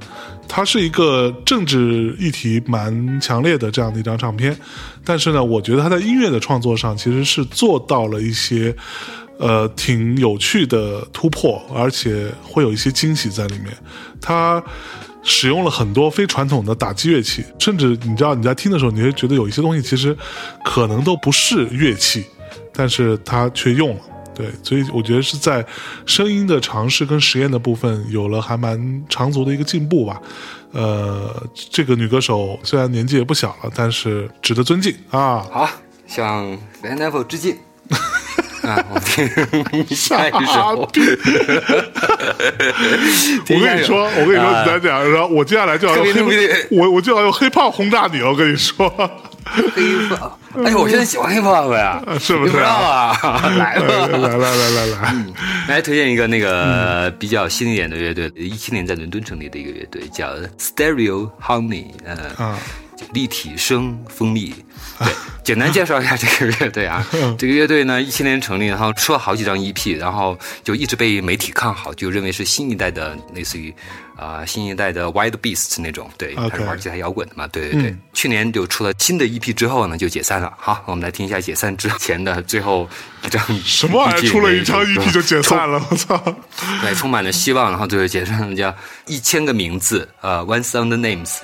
[0.49, 4.57] 它是一个政治议题蛮强烈的这样的一张唱片，
[5.05, 8.73] 但是呢，我觉得他在音乐的创作上其实是做到了一些
[9.39, 13.77] 呃挺有趣的突破，而且会有一些惊喜在里面。
[14.21, 14.63] 他
[15.23, 20.17] 使用了很多非传统的打击乐器，甚至你知道你在听的时候，你会觉得有一些东西其实
[20.65, 22.25] 可能都不是乐器，
[22.73, 24.01] 但是他却用了。
[24.35, 25.65] 对，所以我觉得是在
[26.05, 30.21] 声音的尝试跟实验的部分有了还蛮长足的一个进步吧。
[30.73, 35.39] 呃，这个女歌手虽然年纪也不小了，但是值得尊敬啊。
[35.51, 35.69] 好，
[36.07, 36.47] 向
[36.83, 37.57] Van Apple 致敬。
[38.67, 39.27] 啊，我听
[39.95, 40.89] 下一首。
[43.49, 48.29] 我跟你说，我跟你说，啊你再讲，然后我接下来就要用黑，我我就要用黑炮轰炸你了。
[48.31, 48.89] 我跟你说，
[49.45, 49.63] 黑
[50.09, 50.33] pop，
[50.65, 53.17] 哎呦，我现在喜欢黑 pop 呀，是不是不知道啊？
[53.57, 55.15] 来吧来吧，来来来来，
[55.69, 64.55] 来推荐一个那个比较新一点的乐队，一七年在伦敦成立的一个乐队，叫 Stereo 啊就立体声蜂蜜。
[64.99, 65.09] 对，
[65.43, 67.07] 简单介绍一下这个乐队啊。
[67.39, 73.75] 这个乐队呢，一七年成立，然后出了好几张 EP，然后就一直被媒体看好，就认为是新一代的类似于
[74.17, 76.11] 啊、新一代的 Wild Beast 那种。
[76.17, 77.47] 对他是玩吉他摇滚的嘛。
[77.49, 77.97] 对对对。
[78.15, 80.53] 去年就出了新的 EP 之后呢，就解散了。
[80.57, 82.89] 好，我们来听一下解散之前的最后
[83.25, 84.31] 一张什么玩意儿？
[84.31, 85.79] 出了一张 EP 就解散了。
[85.79, 85.87] 了？
[85.91, 86.37] 我操！
[86.83, 88.75] 对，充满了希望，然后最后解散了叫
[89.07, 91.39] 一千个名字，呃，One Thousand Names。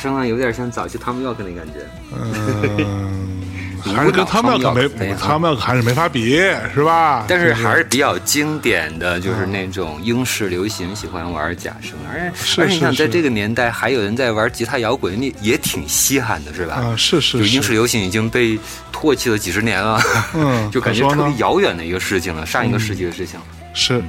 [0.00, 1.86] 声啊，有点像早期 Tom York 那感觉。
[2.14, 3.42] 嗯，
[3.94, 6.36] 还是跟他们可没对啊，他们还是没法比，
[6.74, 7.24] 是吧？
[7.28, 16.74] 但是还是比较经典的，就是那种英式流行喜欢玩假声，而且而且你想，在这个年代还有人在玩吉他摇滚，那也挺稀罕的，是吧？
[16.76, 18.58] 啊，是是就英式，流行已经被
[18.92, 20.00] 唾弃了几十年了，
[20.34, 24.02] 嗯就感觉特别遥远的一个事情了，上一个世纪的事情了、是，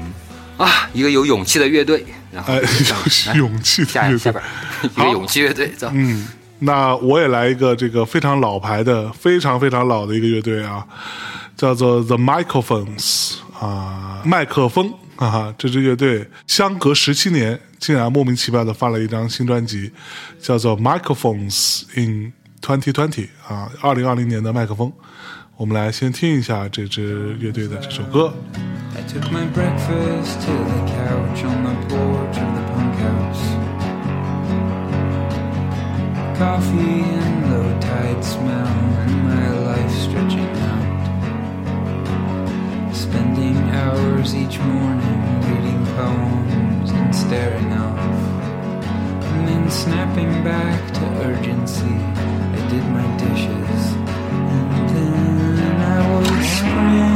[0.57, 0.89] 啊！
[0.93, 2.61] 一个有勇气的乐队，然后哎，
[3.35, 4.43] 勇气的乐队下下边。
[4.95, 6.27] 一个勇气乐队，走，嗯，
[6.59, 10.85] 那我也来一个这个非常老牌的、非常非常老的一个乐队啊，
[11.55, 19.91] 叫做 The Microphones 啊，麦克风啊，这支乐队相隔十七年，竟然莫名其妙的发了一张新专辑，
[20.41, 24.91] 叫做 Microphones in Twenty Twenty 啊，二零二零年的麦克风。
[25.57, 28.33] 我们来先听一下这支乐队的这首歌。
[29.09, 33.43] Took my breakfast to the couch on the porch of the punk house.
[36.37, 40.93] Coffee and low tide smell, and my life stretching out.
[42.93, 47.99] Spending hours each morning reading poems and staring off.
[49.33, 51.97] And then snapping back to urgency,
[52.57, 53.93] I did my dishes.
[54.69, 55.99] And then I
[56.43, 57.08] sprint to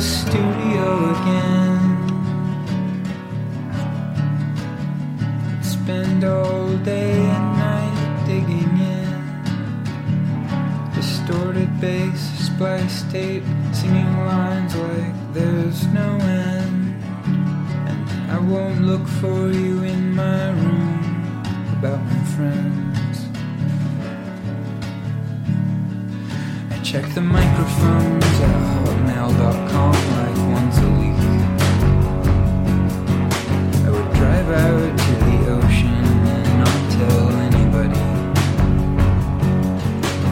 [0.00, 1.82] studio again.
[5.62, 9.10] Spend all day and night digging in,
[10.94, 17.02] Distorted bass, splice tape, singing lines like there's no end.
[17.88, 21.42] And I won't look for you in my room
[21.78, 22.89] about my friends.
[26.90, 31.22] Check the microphones at hotmail.com like once a week.
[33.86, 38.02] I would drive out to the ocean and not tell anybody.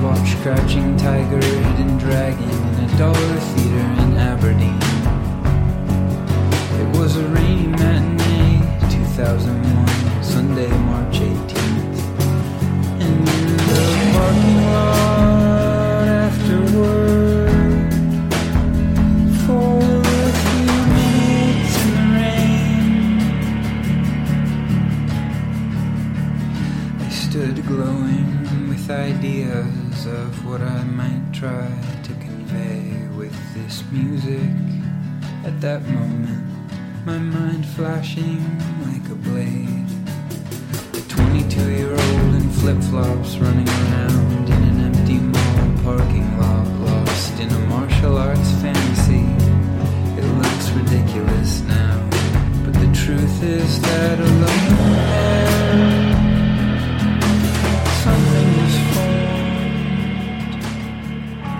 [0.02, 3.17] Watch Crouching Tiger, Hidden Dragon in a dollar
[35.57, 36.45] At that moment,
[37.05, 38.41] my mind flashing
[38.85, 39.89] like a blade.
[40.93, 46.67] A 22 year old in flip flops running around in an empty mall parking lot,
[46.87, 49.25] lost in a martial arts fantasy.
[50.17, 51.99] It looks ridiculous now,
[52.63, 56.13] but the truth is that alone there,
[58.03, 59.23] something is formed.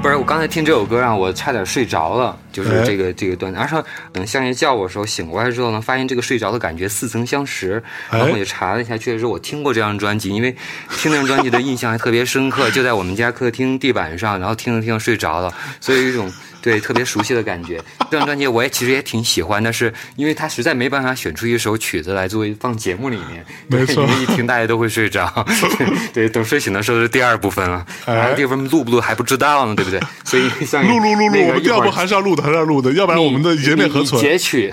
[0.02, 2.89] 不是，我刚才听这首歌让我差点睡着了， 就是哎。
[2.89, 3.85] 这个这个段子，然后
[4.15, 10.51] 等相爷叫我的时候醒过来之后呢，发现这个睡着的感觉似曾相识，然后我就查了一下，确实我听过这张专辑，因为
[10.97, 16.33] 听那张专辑的印象还特别深刻，就在我们家客厅地板上，然后听着听着睡着了，所以有一种
[16.63, 17.79] 对特别熟悉的感觉。
[18.11, 25.47] 这张专辑我也其实也挺喜欢，但是因为他实在没办法选出一首曲子来作为放节目里面，对没错因为一听大家都会睡着，
[26.15, 30.01] 对，等睡醒的时候是第二部分了，第二部分录不录还不知道呢，对不对？
[30.25, 34.21] 所以像录录录录，那我们第二部还是要录的，还是要录的，要不然我们的页面合存。
[34.21, 34.73] 截取，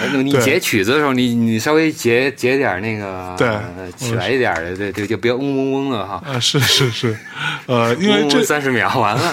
[0.00, 7.16] 呃你截曲子的时候，你你稍微截截点那个对呃起来一点的，对对，就不要嗡嗡嗡了哈，啊，是是是，
[7.66, 9.32] 呃，因为这三十秒完了，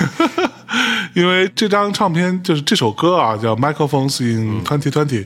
[1.13, 5.23] 因为这张唱片就是这首歌啊，叫《Microphones in Twenty Twenty》，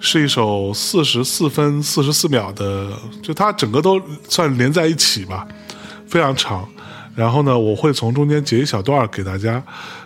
[0.00, 2.88] 是一首四十四分四十四秒的，
[3.22, 5.46] 就它整个都算连在一起吧，
[6.08, 6.68] 非常长。
[7.14, 9.62] 然后呢，我会从中间截一小段儿给大家，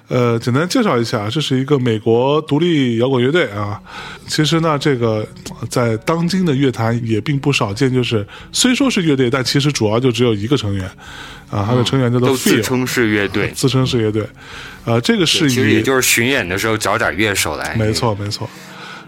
[0.08, 3.80] 呃，简单介绍一下，这是一个美国独立摇滚乐队啊。
[4.28, 5.26] 其实呢，这个
[5.60, 10.84] 呃在当今的乐坛也并不少见，就是虽说是乐队，但其实主要就只有一个成员，
[11.50, 14.24] 啊，他的成员叫做都自称是乐队，自称是乐队，
[14.84, 18.48] 呃，这个是以其实也就是巡演的时候找点乐手来，没错，没错。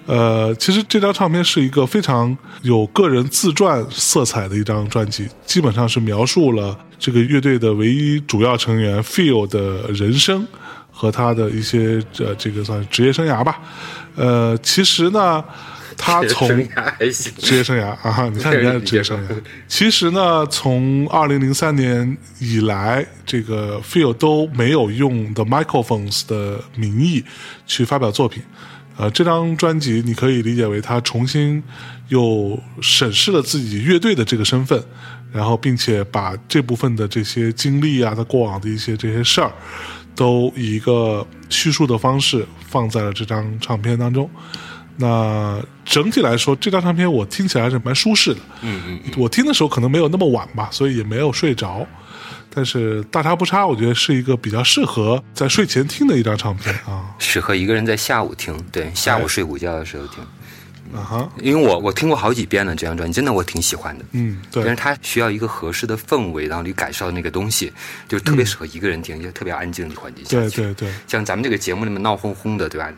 [0.07, 10.47] 呃，其实这张唱片是一个非常有个人自传色彩的一张专辑，基本上是描述了这个乐队的唯一主要成员 Phil 的人生
[10.99, 13.61] 和他的一些呃这个算是职业生涯吧。
[14.17, 15.45] 呃，其实呢，
[15.97, 16.49] 他从
[17.39, 19.31] 职业生涯啊，你看人家的职业生涯。
[19.69, 27.25] 其实呢，从二零零三年以来，这个 Phil 都没有用 The Microphones 的名义
[27.65, 28.43] 去发表作品。
[28.97, 31.63] 呃，这张专辑你可以理解为他重新
[32.09, 34.83] 又审视了自己乐队的这个身份，
[35.33, 39.53] 然后并且把这部分的这些经历啊，他过往的一些这些事儿，
[40.19, 44.29] 都以一个叙述的方式放在了这张唱片当中。
[44.97, 48.41] 那整体来说，这张唱片我听起来还是蛮舒适的。
[48.63, 51.87] 嗯嗯，我听的时候可能没有那么晚吧，所以也没有睡着。
[52.53, 60.17] 但是大差不差，我觉得是一个比较适合在睡前听的一张唱片啊适合一个人在下午听，对，下午睡午觉的时候听。
[60.95, 64.05] 啊哈，因为我我听过好几遍了这张专辑，真的我挺喜欢的。
[64.13, 67.73] 嗯，对，但是它需要一个合适的氛围，然后你感受到那个东西，
[68.09, 70.63] 就特别适合一个人听，就特别安静的环境下去。
[70.63, 72.91] 对对对，像咱们这个节目那么闹哄哄的，对吧？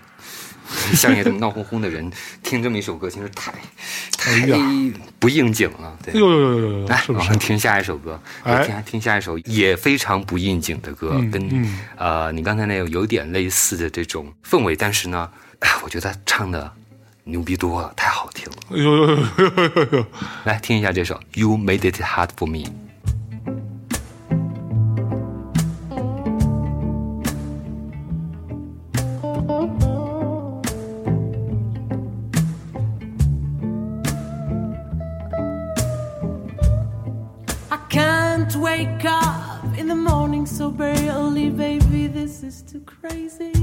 [0.94, 2.08] 像你这么闹哄哄的人，
[2.44, 3.52] 听这么一首歌，其实太
[4.16, 4.46] 太
[5.18, 5.98] 不应景了。
[6.04, 7.38] 对，呦呦呦呦呦，来，我们？
[7.40, 16.72] 听下一首歌，哎我听听下一首也非常不应景的歌，嗯跟、嗯呃你刚才那个有点类似的这种氛围，但是呢，哎，我觉得他唱的
[17.29, 18.77] 牛逼多了，太好听了。
[18.77, 20.05] 呦呦呦呦呦呦呦，
[20.43, 22.59] 来听一下这首《You Made It Hard for Me》。
[37.71, 42.07] I can't wake up in the morning so early, baby.
[42.07, 43.58] This is too crazy.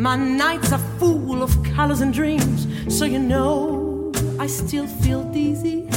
[0.00, 5.90] My nights are full of colors and dreams, so you know I still feel dizzy.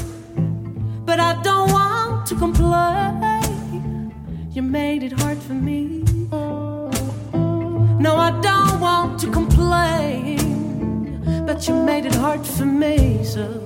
[1.06, 4.14] But I don't want to complain.
[4.52, 6.04] You made it hard for me.
[7.98, 10.36] No, I don't want to complain,
[11.46, 13.63] but you made it hard for me, so.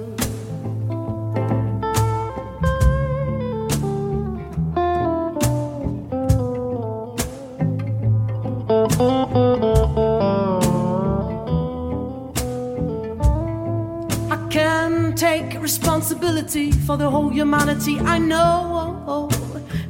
[16.18, 18.00] Responsibility for the whole humanity.
[18.00, 19.30] I know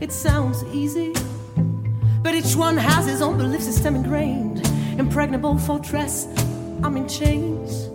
[0.01, 1.13] it sounds easy,
[2.21, 4.65] but each one has his own belief system ingrained.
[4.99, 6.27] Impregnable fortress,
[6.83, 7.87] I'm in chains,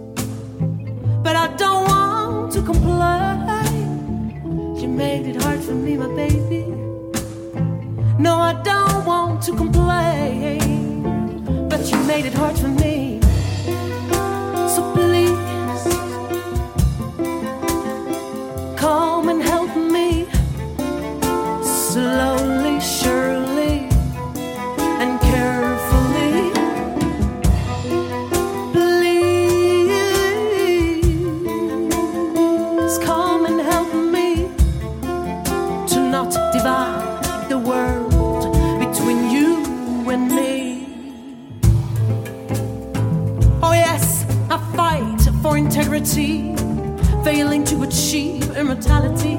[1.23, 3.91] but I don't want to complain.
[4.79, 6.65] You made it hard for me, my baby.
[8.19, 11.39] No, I don't want to complain,
[11.69, 13.22] but you made it hard for me.
[45.75, 46.55] Integrity,
[47.25, 49.39] failing to achieve immortality.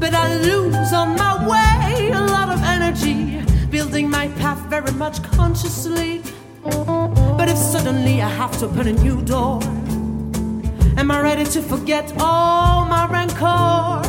[0.00, 3.40] But I lose on my way a lot of energy,
[3.70, 6.20] building my path very much consciously.
[6.64, 9.62] But if suddenly I have to open a new door,
[10.98, 14.02] am I ready to forget all my rancor?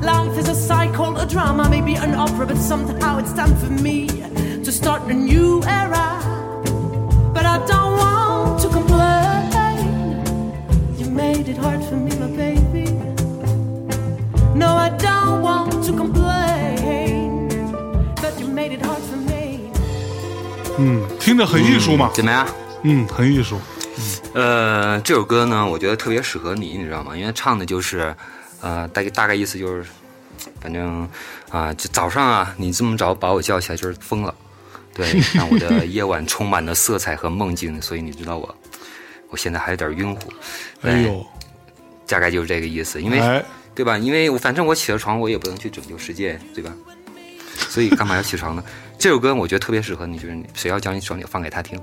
[0.00, 4.06] Life is a cycle, a drama, maybe an opera, but somehow it's time for me
[4.62, 6.13] to start a new era.
[11.54, 12.90] It hard for me, my baby.
[14.54, 17.48] No, I don't want to complain.
[18.16, 19.70] But you made it hard for me.
[20.78, 22.46] 嗯，听着很艺术嘛，怎么样？
[22.82, 23.58] 嗯，很艺术。
[24.34, 27.16] 呃，这首歌呢，我觉得特别适合你，你知道吗？
[27.16, 28.14] 因为唱的就是，
[28.60, 29.86] 呃，大概大概意思就是，
[30.60, 31.08] 反正
[31.50, 34.34] 啊、就早上啊，你这么早把我叫起来就是疯了，
[34.92, 38.54] 对， 让我的夜晚充满了色彩和梦境，所以你知道我，
[39.30, 40.20] 我现在还有点晕乎，
[40.82, 41.24] 哎呦，
[42.14, 43.98] 大概就是这个意思，因为、哎，对吧？
[43.98, 46.72] 因为我反正我起了床，我也不能去拯救世界，对吧？
[47.68, 48.62] 所以干嘛要起床呢？
[48.96, 51.76] 这首歌我觉得特别适合你，就是谁要叫你起床，你放给他听。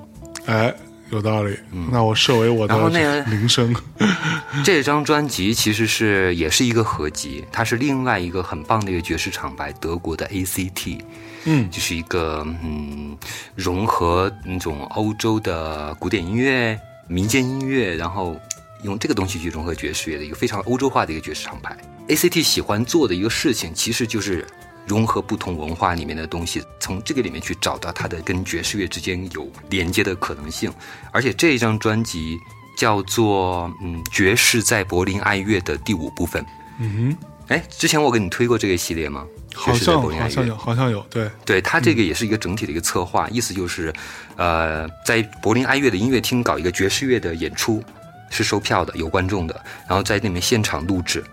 [0.45, 0.73] 哎，
[1.09, 1.57] 有道理。
[1.73, 3.75] 嗯那我设为我的然后那个铃声。
[4.63, 11.01] 这张专辑其实是也是一个合集，它是另外一个很棒的一个爵士厂牌，德国的 ACT，
[11.43, 13.17] 嗯就是一个嗯
[13.53, 18.39] 融合那种欧洲的古典音乐、民间音乐，然后
[18.83, 21.77] 用这个东西去融合爵士乐的一个非常欧洲化的一个爵士厂牌。
[22.07, 24.45] ACT 喜欢做的一个事情，其实就是
[24.85, 30.73] 融合不同文化里面的东西，从这个里面去找到它的跟爵士乐之间有连接的可能性。
[31.11, 32.37] 而且这一张专辑
[32.77, 36.45] 叫做嗯爵士在柏林爱乐的第五部分。
[36.79, 37.15] 嗯
[37.47, 39.25] 哎，之前我给你推过这个系列吗？
[39.53, 43.93] 好爵士在像柏林爱乐好像有，好像有，对，对它这个也是一个整体的一个策划，意思就是，
[44.37, 47.83] 呃，在柏林爱乐的音乐厅搞一个爵士乐的演出，
[48.31, 51.23] 是收票的，有观众的，然后在那边现场录制，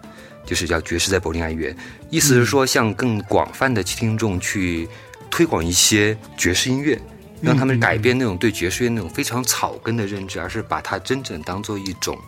[0.44, 1.74] 就是叫爵士在柏林爱乐，
[2.10, 4.86] 意思是说向更广泛的听众去
[5.30, 7.00] 推广一些爵士音乐。
[7.40, 12.18] 让他们改变那种对爵士乐那种非常草根的认知，而是把它真正当做一种，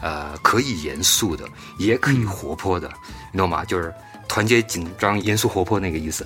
[0.00, 1.44] 呃，可以严肃的，
[1.76, 2.88] 也可以活泼的，
[3.32, 3.64] 你懂吗？
[3.64, 3.92] 就是
[4.28, 6.24] 团结、紧张、严肃、活泼那个意思。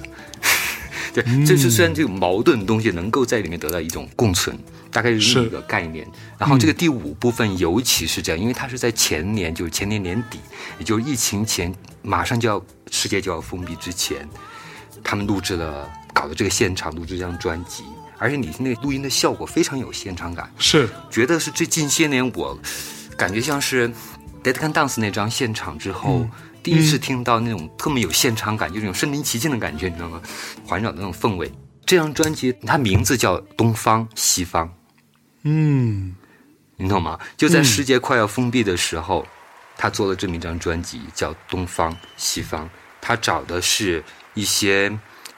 [1.14, 4.54] 对，这是虽然这个矛盾的东西能够在里面得到一种共存，
[4.94, 6.08] 大概是这个概念。
[6.38, 10.38] 然后这个第五部分尤其是这样，因为它是在前年，就是前年年底，
[10.78, 14.28] 也就是疫情前，马上就要世界就要封闭之前，
[15.02, 17.82] 他们录制了搞的这个现场录制这张专辑，
[18.18, 22.56] 而且你听那个录音的效果非常有现场感，是，觉得是最近些年我
[23.16, 23.92] 感觉像是
[24.44, 26.26] Dead Can Dance 那张现场之后，
[26.62, 30.22] 第一次听到那种特别有现场感，就那种身临其境的感觉，你知道吗？
[30.64, 31.50] 环绕的那种氛围。
[31.86, 34.66] 这张专辑它名字叫《东方西方》，
[35.44, 36.14] 嗯。
[36.76, 37.18] 你懂吗？
[37.36, 39.24] 就在世界快要封闭的时候，
[39.76, 42.66] 他做了这么一张专辑，叫《东方西方》。
[43.00, 44.02] 他找的是
[44.34, 44.92] 一些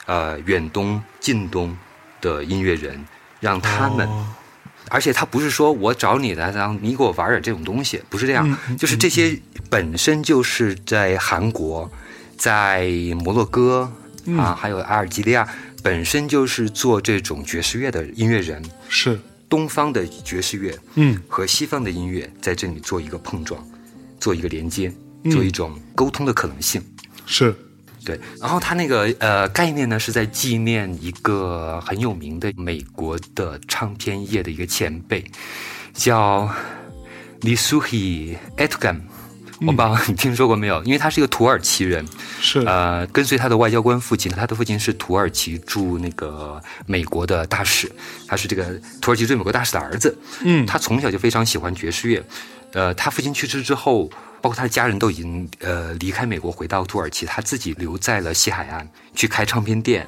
[0.07, 1.77] 呃远东、近东
[2.19, 3.05] 的音乐人，
[3.39, 4.25] 让他们哦。
[4.89, 9.39] 而且他不是说我找你来，然后你给我玩点这种东西，不是这样，就是这些
[9.69, 11.91] 本身就是在韩国、
[12.35, 12.89] 在
[13.23, 13.91] 摩洛哥
[14.37, 15.47] 啊，还有阿尔及利亚，
[15.83, 18.63] 本身就是做这种爵士乐的音乐人。
[18.89, 19.19] 是，
[19.49, 23.65] 东方的爵士乐，嗯，和西方的音乐在这里做一个碰撞，
[24.19, 24.91] 做一个连接，
[25.23, 26.81] 嗯做一种沟通的可能性。
[27.25, 27.55] 是，
[28.03, 35.23] 对，然后他那个呃概念呢是在纪念一个很有名的美国的唱片业的一个前辈，
[35.93, 36.49] 叫
[37.41, 39.01] Lisuhi Etgam。
[39.61, 40.83] 我不知道你听说过没有？
[40.83, 42.05] 因为他是一个土耳其人，
[42.39, 47.91] 是呃，跟随他的外交官父亲，他的父亲是土耳其驻那个美国的大使，
[48.27, 50.15] 他是这个土耳其驻美国大使的儿子。
[50.43, 52.23] 嗯他从小就非常喜欢爵士乐。
[52.73, 54.07] 呃，他父亲去世之后，
[54.41, 60.05] 包括他的家人都已经呃离开美国回到土耳其，他自己留在了西海岸去开唱片店，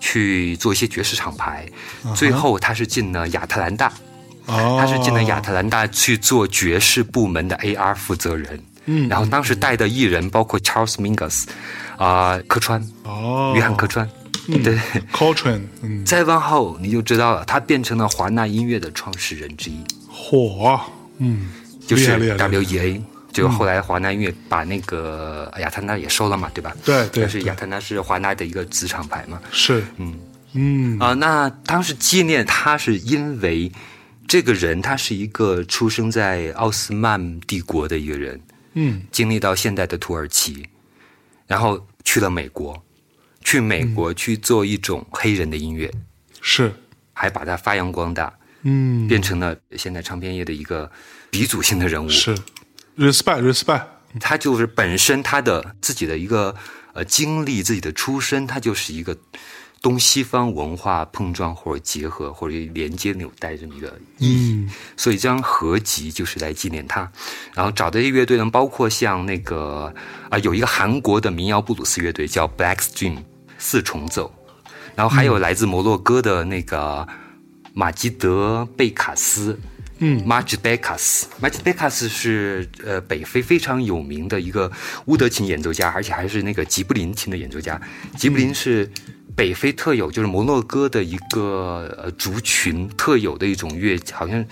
[0.00, 1.68] 去做一些爵士厂牌。
[2.16, 3.92] 最后他是进了亚特兰大，
[4.46, 8.58] 哦，他是进了亚特兰大去做爵士部门的 AR 负责人。
[8.90, 11.44] 嗯然后当时带的艺人包括 Charles Mingus，
[11.96, 14.08] 啊、客川，哦，约翰客川，
[14.46, 14.76] 对。
[15.12, 20.80] Coltrane，嗯，再往后你就知道了，他变成了华纳音乐的创始人之一，火，
[21.18, 21.50] 嗯，
[21.86, 22.62] 就是厉害厉害厉害。
[22.62, 23.02] WEA。
[23.30, 26.74] 就后来华纳音乐把那个亚特纳也收了嘛，对吧？
[26.82, 29.38] 对对对但是亚特纳是华纳的一个子厂牌嘛。
[29.52, 30.18] 是，嗯。
[30.54, 30.98] 嗯。
[30.98, 33.70] 啊、那当时纪念他是因为
[34.26, 38.40] 这个人他是一个出生在奥斯曼帝国的一个人，
[38.78, 39.02] 嗯。
[39.10, 40.68] 经历到现代的土耳其，
[41.46, 42.80] 然后去了美国，
[43.42, 45.92] 去美国去做一种黑人的音乐，
[46.40, 46.72] 是，
[47.12, 48.32] 还把它发扬光大，
[48.62, 49.08] 嗯。
[49.08, 50.90] 变成了现在唱片业的一个
[51.30, 52.08] 鼻祖性的人物。
[52.08, 52.34] 是
[52.96, 53.86] ，respect respect，
[54.20, 56.54] 他就是本身他的自己的一个
[56.92, 59.16] 呃经历，自己的出身，他就是一个
[59.80, 63.88] 东西方文化碰撞或者结合或者连接纽带这么一个
[64.18, 64.52] 意义。
[64.52, 67.10] 嗯所以这张合集就是来纪念他。
[67.54, 69.92] 然后找的乐队呢，包括像那个
[70.30, 73.18] 啊、有一个韩国的民谣布鲁斯乐队叫 Black Stream
[73.58, 74.32] 四重奏，
[74.94, 77.06] 然后还有来自摩洛哥的那个
[77.72, 79.58] 马吉德贝卡斯。
[80.00, 81.90] 嗯 m a j b e k a s m a j b e k a
[81.90, 84.70] s 是呃北非非常有名的一个
[85.06, 87.80] 乌德琴演奏家，而且还是那个吉布林琴的演奏家。
[88.16, 88.88] 吉布林是
[89.38, 94.44] 北非特有，就是摩洛哥的一个呃族群特有的一种乐器，好像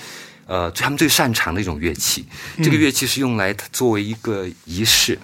[0.47, 2.25] 呃他们最擅长的一种乐器。
[2.63, 5.19] 这个乐器是用来作为一个仪式，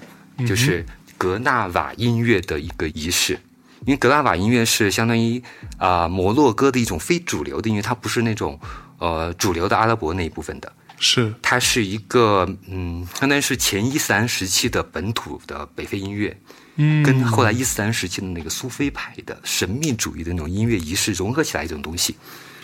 [0.49, 0.85] 就是
[1.17, 3.39] 格纳瓦音乐的一个仪式。
[3.87, 5.41] 因为格纳瓦音乐是相当于
[5.79, 8.59] 啊、摩洛哥的一种非主流的音乐，它不是那种
[8.99, 16.37] 呃主流的阿拉伯那一部分的，是，它是一个嗯，相当于是前伊斯兰时期的本土的北非音乐，
[16.77, 22.17] 嗯跟后来伊斯兰时期的那个苏菲派的神秘主义的那种音乐仪式融合起来一种东西。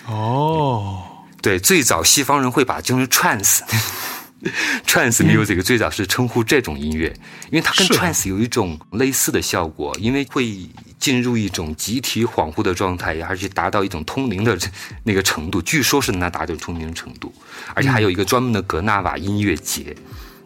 [0.06, 1.02] 哦，
[1.42, 3.60] 对，最早西方人会把就是 trance。
[4.86, 7.12] trance music 最早是称呼这种音乐，
[7.50, 10.56] 因为它跟是 trance 有一种类似的效果，因为会
[10.96, 14.56] 进入一种集体恍惚的状态，而且达到一种通灵的
[15.02, 15.60] 那个程度。
[15.60, 17.34] 据说是能达到通灵的程度，
[17.74, 19.96] 而且还有一个专门的格纳瓦音乐节，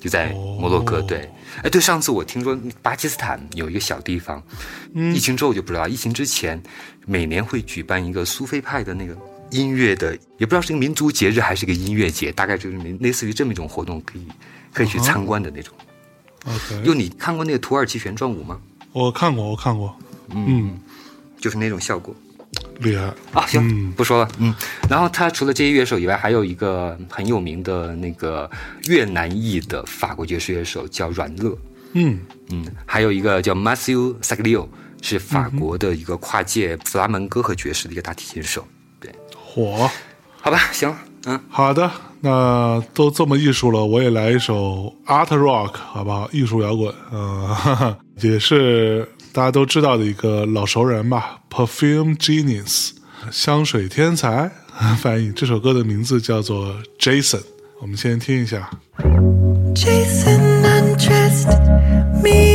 [0.03, 0.99] 就在摩洛哥。
[0.99, 1.31] 哦对，
[1.63, 4.43] 哎，对，上次我听说巴基斯坦有一个小地方，
[5.15, 6.61] 疫情之后我就不知道，疫情之前
[7.07, 9.17] 每年会举办一个苏菲派的那个
[9.53, 14.27] 音乐的，也不知道是一个民族节日还是一个音乐节，大概就是类似于这么一种活动，可以
[14.73, 15.73] 可以去参观的那种。
[16.47, 18.61] OK，就你看过那个土耳其旋转舞吗？
[18.93, 19.97] 我看过，我看过，
[20.35, 20.81] 嗯，
[21.39, 22.13] 就是那种效果
[22.81, 23.47] 厉害，啊。
[23.47, 24.29] 行，嗯不说了。
[24.39, 24.55] 嗯，
[24.89, 28.51] 然后他除了这些乐手以外，还有一个很有名的那个
[28.89, 31.57] 越南裔的法国爵士乐手叫阮乐。
[31.95, 32.19] 嗯
[32.51, 34.67] 嗯，还有一个叫 Matthew Saglio，
[35.03, 38.67] 是法国的一个跨界弗拉门戈和爵士的一个大提琴手。
[38.99, 39.91] 对，火，
[40.41, 40.95] 好吧，行，
[41.27, 46.29] 嗯，好的，那都这么艺术了，我也来一首 Art Rock，好不好？
[46.33, 52.91] 艺术摇滚，呃，哈哈，也是大家都知道的一个老熟人吧，Perfume Genius，
[53.31, 54.51] 香水天才，
[54.99, 57.41] 翻译这首歌的名字叫做 Jason，
[57.81, 58.69] 我们先听一下。
[59.75, 61.49] Jason undressed
[62.23, 62.52] me,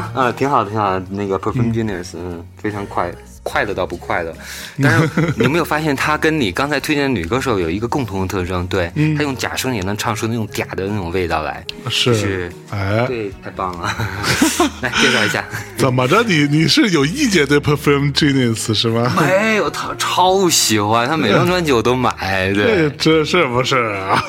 [0.00, 1.06] 行啊，挺好的，挺好的。
[1.10, 3.12] 那个 Perfume Genius，嗯，非常快，
[3.42, 4.34] 快乐到不快乐。
[4.82, 8.66] 但是你有没有发现，他跟你刚才推荐的女歌手有一个共同的特征？
[8.66, 11.64] 对，他用假声也能唱出那种嗲的那种味道来。
[11.88, 13.94] 是是，哎，对，太棒了。
[14.82, 15.44] 来介绍一下。
[15.76, 16.22] 怎么着？
[16.22, 19.12] 你你是有意见对 Perfume Genius 是吗？
[19.20, 22.52] 没有，他超喜欢，他每张专辑我都买。
[22.54, 24.24] 对，这是不是啊？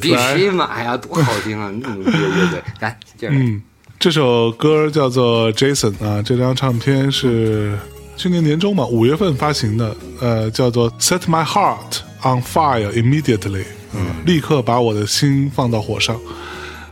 [0.00, 1.70] 必须买呀，多好听啊！
[1.80, 3.34] 那么乐乐队，来接着。
[3.34, 3.60] 嗯，
[3.98, 7.76] 这首歌叫做 Jason 啊，这张唱片是
[8.16, 16.16] 去年年中嘛，五月份发行的，呃，叫做 Set My Heart on Fire Immediately，嗯，立刻把我的心放到火上。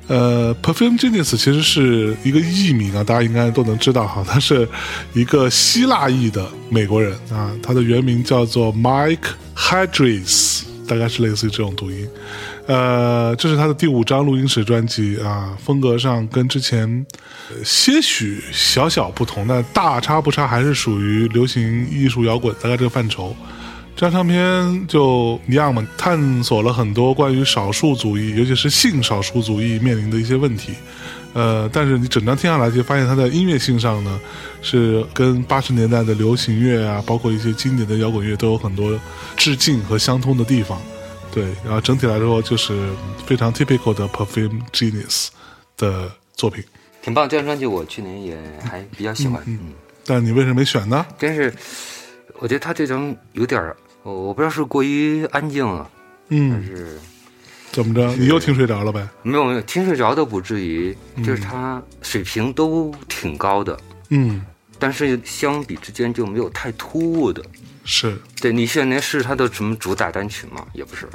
[0.09, 4.69] 呃，Perfume Genius 其实是一个艺名啊，大家应该都能知道哈，他是
[5.13, 12.09] 一个希腊裔的美国人啊，他的原名叫做 Mike Hadris，大概是类似于这种读音。
[12.67, 17.07] 呃，这是他的第五张录音室专辑啊，风格上跟之前
[17.65, 23.35] 些许小小不同，但大差不差，还是属于流行艺术摇滚大概这个范畴。
[23.95, 30.75] 这张唱片就一样嘛，探索了很多关于少数族裔，尤其是性少数族裔面临的一些问题。
[31.35, 34.21] 呃，但是你整张听下来，就发现它在音乐性上呢，
[34.61, 38.99] 是跟八十年代的流行乐啊，包括一些经典的摇滚乐都有很多
[39.37, 40.81] 致敬和相通的地方。
[41.37, 42.89] 对，然后整体来说就是
[43.27, 45.29] 非常 typical 的 Perfume Genius
[45.77, 46.65] 的作品。
[47.03, 49.43] 挺棒，这张专辑我去年也还比较喜欢。
[49.47, 49.75] 嗯，
[50.07, 51.05] 但你为什么没选呢？
[51.19, 51.53] 真是，
[52.39, 55.91] 我觉得他这张有点儿，我我不知道是过于安静了，
[56.31, 56.99] 嗯还嗯，是
[57.71, 58.17] 怎么着？
[58.17, 59.07] 你又听睡着了呗？
[59.23, 64.43] 没有没有听睡着倒不至于，就是他水平都挺高的，嗯，
[64.79, 67.45] 但是相比之间就没有太突兀的。
[67.87, 70.67] 是，对你现在是他的什么主打单曲吗？
[70.75, 71.09] 也不是。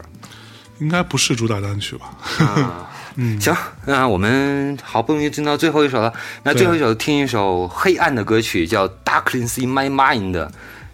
[0.80, 2.10] 应该不是主打单曲吧？
[2.40, 6.12] 啊， 嗯，行，那我们好不容易进到最后一首了，
[6.42, 10.32] 那最后一首听一首黑暗的歌曲，叫《Darkness in My Mind》。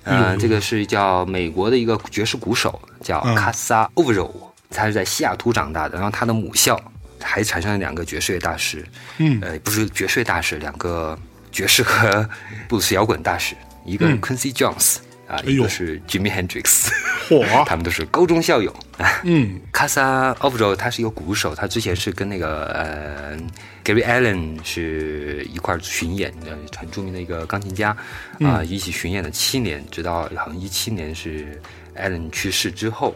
[0.03, 6.77] 呃，这个是叫美国的一个爵士鼓手，叫嗯卡萨欧柔，他是在西雅图长大的，然后他的母校
[7.21, 8.85] 还产生了两个爵士乐大师，
[9.19, 11.17] 嗯呃，不是爵士乐大师，两个
[11.51, 12.29] 爵士和
[12.67, 13.55] 布鲁斯摇滚大师，
[13.85, 14.97] 一个是 Quincy Jones
[15.27, 15.51] 哎呦。
[15.51, 16.89] 一个是 Jimmy Hendrix，
[17.27, 17.45] 嚯。
[17.65, 18.75] 他们都是高中校友。
[19.23, 19.59] 嗯。
[19.71, 23.37] 卡萨奥夫 o 他是一个鼓手，他之前是跟那个呃
[23.83, 27.95] Gary Allen 是一块儿巡演的，很著名的一个钢琴家
[28.39, 31.61] 啊、一起巡演了七年，直到好像一七年是
[31.95, 33.15] Allen 去世之后，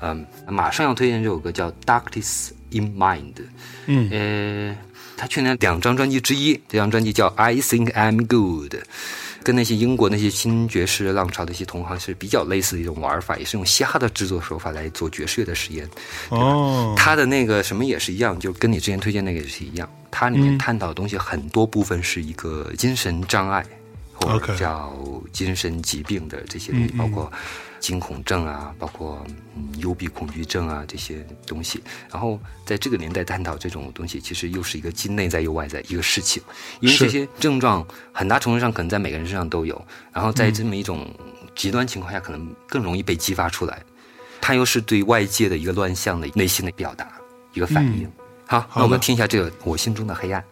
[0.00, 3.34] 嗯、马上要推荐这首歌叫《Darkness in Mind》，
[3.86, 4.08] 嗯。
[4.10, 4.76] 呃，
[5.16, 8.74] 他去年两张专辑之一，这张专辑叫《I Think I'm Good》。
[9.44, 15.86] 跟那些英国那些新爵士浪潮的一些同行是比较类似的一种玩法，也是用嘻哈的制作手法来做爵士乐的实验。
[16.30, 23.64] 哦，他的那个什么也是一样，就跟你之前推荐那个也是一样，它里面嗯探讨的东西很多部分是一个精神障碍，
[24.14, 24.96] 或者叫
[25.30, 27.30] 精神疾病的这些东西，包括
[27.84, 29.22] 惊恐症啊，包括
[29.54, 31.82] 嗯幽闭恐惧症啊这些东西。
[32.10, 36.42] 然后在这个年代探讨这种东西，其实又是一个既内在又外在一个事情，
[36.80, 41.06] 因为这些症状很大程度上可能在每个人身上都有，然后在这么一种
[41.54, 43.82] 极端情况下，可能更容易被激发出来。
[44.40, 47.06] 它又是对外界的一个乱象的内心的表达，
[47.52, 48.10] 一个反应。
[48.46, 50.42] 好，那我们听一下这个我心中的黑暗。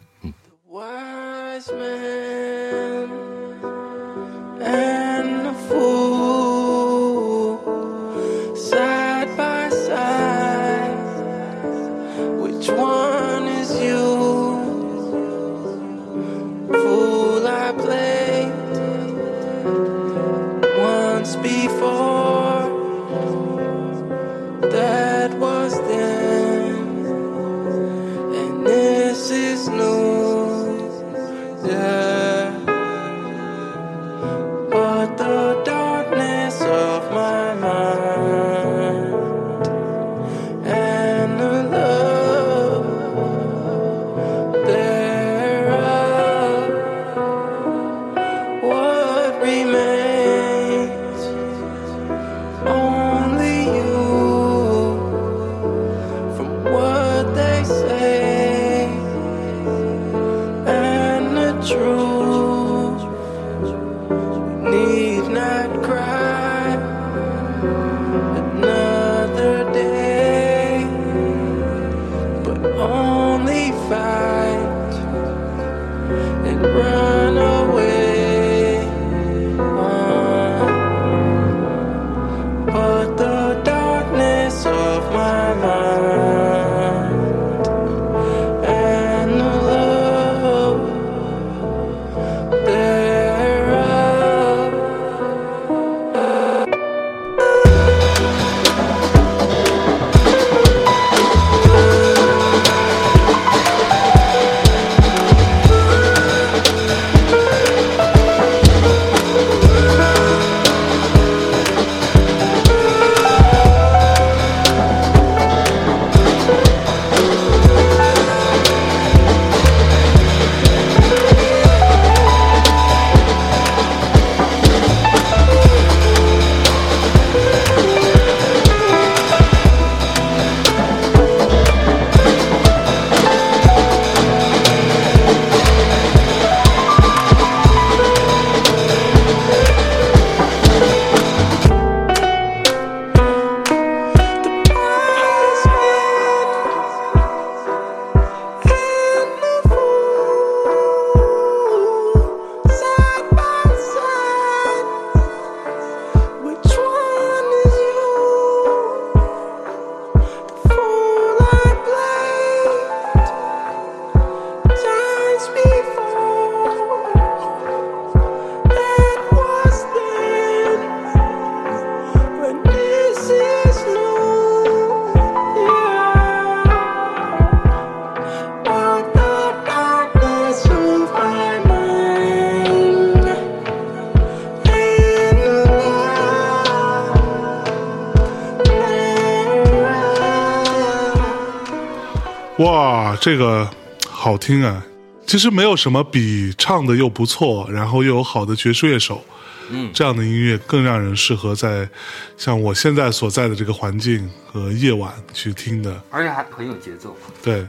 [193.23, 193.71] 这个
[194.09, 194.85] 好听啊！
[195.25, 199.23] 其实没有什么比唱的又不错，然后又有好的爵士乐手，
[199.71, 201.89] 嗯这样的音乐更让人适合在
[202.37, 206.03] 像我现在所在的这个环境和夜晚去听的。
[206.11, 207.17] 而且还很有节奏。
[207.41, 207.65] 对，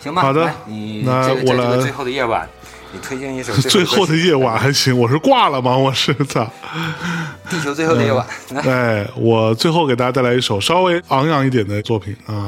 [0.00, 2.48] 行吧，好的你那我来最后的夜晚，
[2.92, 5.76] 你推荐一首 最后的夜晚还行，我是挂了吗？
[5.78, 6.50] 我是操！
[7.48, 12.45] 地球最后的夜晚，来哎，我最后给大家带来一首稍微昂扬一点的作品啊，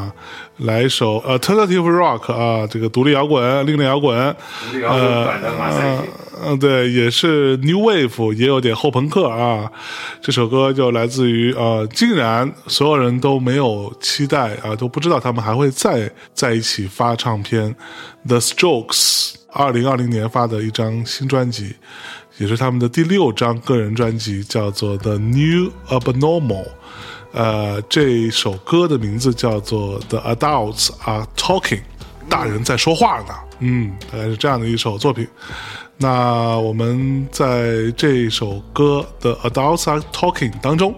[0.58, 4.16] 来一首 alternative rock 啊，这个独立摇滚、另类摇滚，
[4.82, 6.04] 呃，呃
[6.44, 9.70] 嗯，对，也是 new wave，也有点后朋克啊。
[10.20, 17.74] 这首歌就来自于呃，竟然所有人都没有期待啊，都不知道他们还会再在一起发唱片
[18.26, 19.34] ，The Strokes。
[19.50, 21.74] 二零二零年发的一张新专辑，
[22.36, 26.64] 也是他们的第六张个人专辑，叫做《The New Abnormal》。
[27.32, 31.60] 呃，这首歌的名字叫做《The Adults Are Talking》，
[32.28, 33.34] 大人在说话呢。
[33.60, 35.26] 嗯，大概是这样的一首作品。
[35.96, 40.94] 那我们在这首歌 The《Adults Are Talking》当中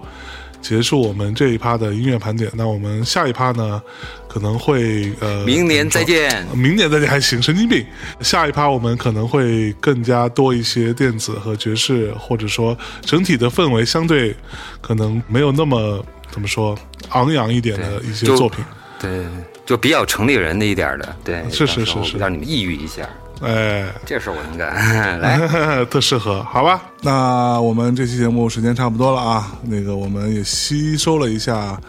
[0.61, 2.51] 结束我们这一趴的音乐盘点。
[2.55, 3.83] 那我们下一趴呢，
[4.29, 6.47] 可能会呃，明年再见。
[6.55, 7.85] 明年再见还行，神经病。
[8.21, 14.37] 下一趴我们可能会更加多一些电子和爵士，或者说整体的氛围相对
[14.83, 16.77] 可能没有那么怎么说
[17.11, 18.65] 昂扬一点的一些作品。
[19.01, 19.25] 对，
[19.65, 23.09] 就比较城里人的一点的，对，是是是是让你们抑郁一下，
[23.41, 24.75] 哎， 这事我能干。
[25.19, 26.83] 来，特适合，好吧？
[27.01, 31.81] 那我们这期节目时间差不多了啊，那个我们也吸收了一下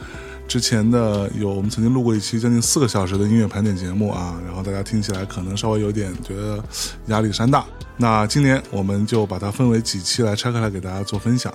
[0.52, 6.62] 之前的有我们曾经录过一期将近四个小时的音乐盘点节目啊，然后大家听起来可能稍微有点觉得
[7.06, 7.64] 压力山大。
[7.96, 11.54] 那今年我们就把它分为几期来拆开来给大家做分享。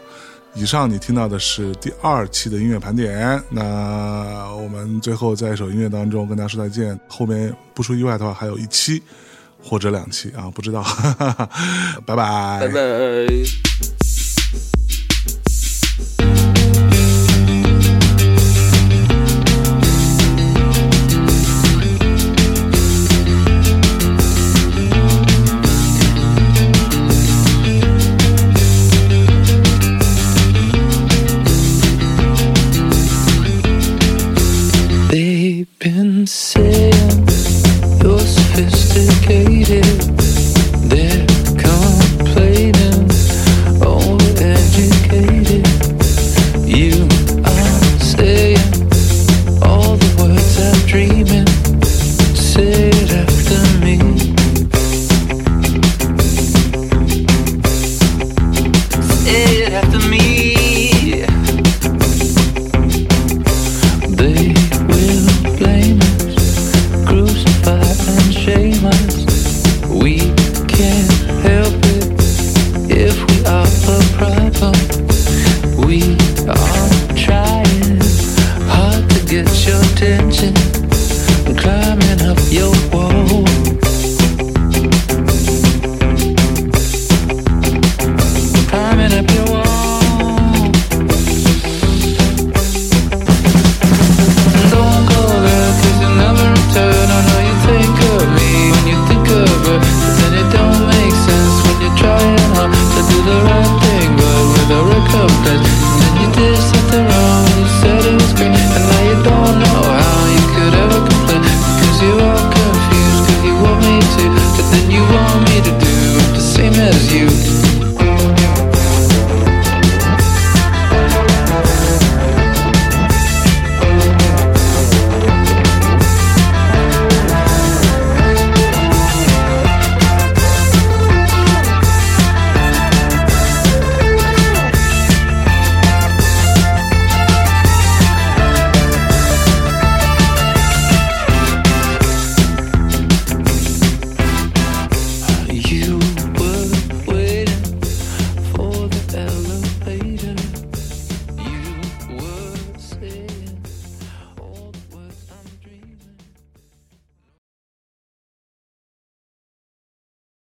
[0.54, 6.98] 以上你听到的是第二期的音乐盘点，那我们最后在一首音乐当中跟大家说再见。
[7.06, 9.02] 后面不出意外的话，还有一期
[9.62, 10.82] 或者两期啊，不知道，
[12.06, 14.05] 拜拜，拜拜。